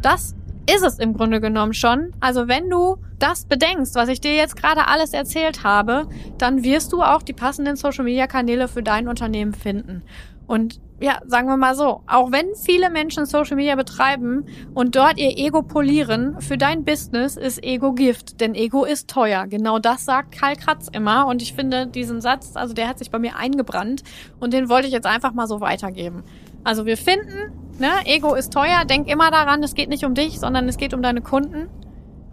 Das 0.00 0.34
ist 0.70 0.84
es 0.84 0.98
im 0.98 1.14
Grunde 1.14 1.40
genommen 1.40 1.74
schon. 1.74 2.12
Also 2.20 2.48
wenn 2.48 2.70
du 2.70 2.96
das 3.18 3.46
bedenkst, 3.46 3.94
was 3.94 4.08
ich 4.08 4.20
dir 4.20 4.34
jetzt 4.34 4.56
gerade 4.56 4.86
alles 4.88 5.12
erzählt 5.12 5.64
habe, 5.64 6.08
dann 6.38 6.62
wirst 6.62 6.92
du 6.92 7.02
auch 7.02 7.22
die 7.22 7.32
passenden 7.32 7.76
Social-Media-Kanäle 7.76 8.68
für 8.68 8.82
dein 8.82 9.08
Unternehmen 9.08 9.54
finden. 9.54 10.02
Und 10.46 10.80
ja, 11.00 11.20
sagen 11.26 11.48
wir 11.48 11.56
mal 11.56 11.74
so, 11.74 12.02
auch 12.06 12.30
wenn 12.30 12.54
viele 12.54 12.88
Menschen 12.88 13.26
Social 13.26 13.56
Media 13.56 13.74
betreiben 13.74 14.46
und 14.72 14.94
dort 14.94 15.18
ihr 15.18 15.36
Ego 15.36 15.62
polieren, 15.62 16.40
für 16.40 16.56
dein 16.56 16.84
Business 16.84 17.36
ist 17.36 17.64
Ego 17.64 17.92
Gift, 17.92 18.40
denn 18.40 18.54
Ego 18.54 18.84
ist 18.84 19.10
teuer. 19.10 19.46
Genau 19.48 19.80
das 19.80 20.04
sagt 20.04 20.38
Karl 20.38 20.54
Kratz 20.54 20.88
immer 20.92 21.26
und 21.26 21.42
ich 21.42 21.54
finde 21.54 21.88
diesen 21.88 22.20
Satz, 22.20 22.52
also 22.54 22.72
der 22.72 22.86
hat 22.86 22.98
sich 22.98 23.10
bei 23.10 23.18
mir 23.18 23.36
eingebrannt 23.36 24.04
und 24.38 24.52
den 24.52 24.68
wollte 24.68 24.86
ich 24.86 24.92
jetzt 24.92 25.06
einfach 25.06 25.32
mal 25.32 25.48
so 25.48 25.60
weitergeben. 25.60 26.22
Also 26.62 26.86
wir 26.86 26.96
finden, 26.96 27.50
ne, 27.78 27.90
Ego 28.04 28.34
ist 28.34 28.52
teuer, 28.52 28.84
denk 28.84 29.08
immer 29.08 29.30
daran, 29.30 29.62
es 29.62 29.74
geht 29.74 29.88
nicht 29.88 30.04
um 30.04 30.14
dich, 30.14 30.40
sondern 30.40 30.68
es 30.68 30.76
geht 30.76 30.94
um 30.94 31.02
deine 31.02 31.20
Kunden. 31.20 31.68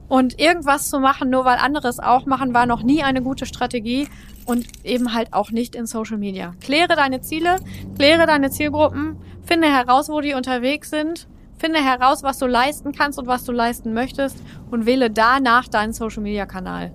Und 0.08 0.40
irgendwas 0.40 0.90
zu 0.90 1.00
machen, 1.00 1.30
nur 1.30 1.46
weil 1.46 1.58
andere 1.58 1.88
es 1.88 2.00
auch 2.00 2.26
machen, 2.26 2.54
war 2.54 2.66
noch 2.66 2.82
nie 2.82 3.04
eine 3.04 3.22
gute 3.22 3.46
Strategie 3.46 4.08
und 4.46 4.66
eben 4.84 5.14
halt 5.14 5.34
auch 5.34 5.52
nicht 5.52 5.76
in 5.76 5.86
Social 5.86 6.18
Media. 6.18 6.56
Kläre 6.62 6.96
deine 6.96 7.22
Ziele, 7.22 7.58
kläre 7.96 8.26
deine 8.26 8.50
Zielgruppen, 8.50 9.18
finde 9.44 9.68
heraus, 9.68 10.10
wo 10.10 10.20
die 10.22 10.34
unterwegs 10.34 10.90
sind, 10.90 11.28
finde 11.60 11.80
heraus, 11.84 12.24
was 12.24 12.40
du 12.40 12.48
leisten 12.48 12.92
kannst 12.92 13.20
und 13.20 13.28
was 13.28 13.44
du 13.44 13.52
leisten 13.52 13.94
möchtest 13.94 14.42
und 14.72 14.88
wähle 14.88 15.12
danach 15.12 15.68
deinen 15.68 15.94
Social 15.94 16.24
Media 16.24 16.48
Kanal 16.48 16.92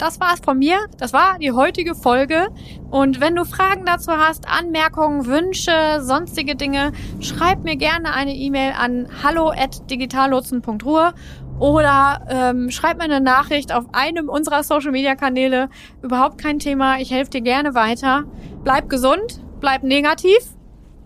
das 0.00 0.18
war's 0.18 0.40
von 0.42 0.58
mir. 0.58 0.78
Das 0.98 1.12
war 1.12 1.38
die 1.38 1.52
heutige 1.52 1.94
Folge. 1.94 2.48
Und 2.90 3.20
wenn 3.20 3.36
du 3.36 3.44
Fragen 3.44 3.84
dazu 3.84 4.12
hast, 4.12 4.48
Anmerkungen, 4.48 5.26
Wünsche, 5.26 6.00
sonstige 6.00 6.56
Dinge, 6.56 6.92
schreib 7.20 7.64
mir 7.64 7.76
gerne 7.76 8.14
eine 8.14 8.34
E-Mail 8.34 8.72
an 8.72 9.08
hallo@digitallotsen.ruhr 9.22 11.12
oder 11.58 12.26
ähm, 12.30 12.70
schreib 12.70 12.96
mir 12.96 13.04
eine 13.04 13.20
Nachricht 13.20 13.72
auf 13.72 13.84
einem 13.92 14.30
unserer 14.30 14.62
Social 14.62 14.92
Media 14.92 15.14
Kanäle. 15.14 15.68
Überhaupt 16.02 16.38
kein 16.38 16.58
Thema. 16.58 16.98
Ich 16.98 17.10
helfe 17.10 17.30
dir 17.32 17.42
gerne 17.42 17.74
weiter. 17.74 18.24
Bleib 18.64 18.88
gesund, 18.88 19.42
bleib 19.60 19.82
negativ 19.82 20.38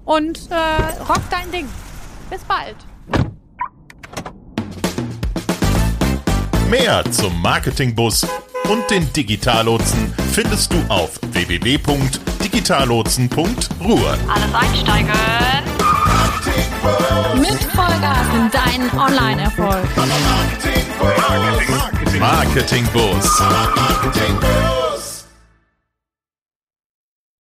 und 0.04 0.38
äh, 0.50 1.02
rock 1.08 1.22
dein 1.30 1.50
Ding. 1.50 1.68
Bis 2.30 2.44
bald. 2.44 2.76
Mehr 6.70 7.04
zum 7.10 7.42
Marketingbus 7.42 8.26
und 8.68 8.90
den 8.90 9.10
Digitallotsen 9.12 10.12
findest 10.32 10.72
du 10.72 10.76
auf 10.88 11.20
www.digitallotsen.ruhr. 11.32 14.18
Alles 14.28 14.54
einsteigen. 14.54 15.10
Mit 17.40 17.62
Vollgas 17.72 18.26
in 18.34 18.50
deinen 18.50 18.90
Online-Erfolg. 18.98 19.86
Marketingbus. 22.18 23.40
Marketingbus. 23.40 24.93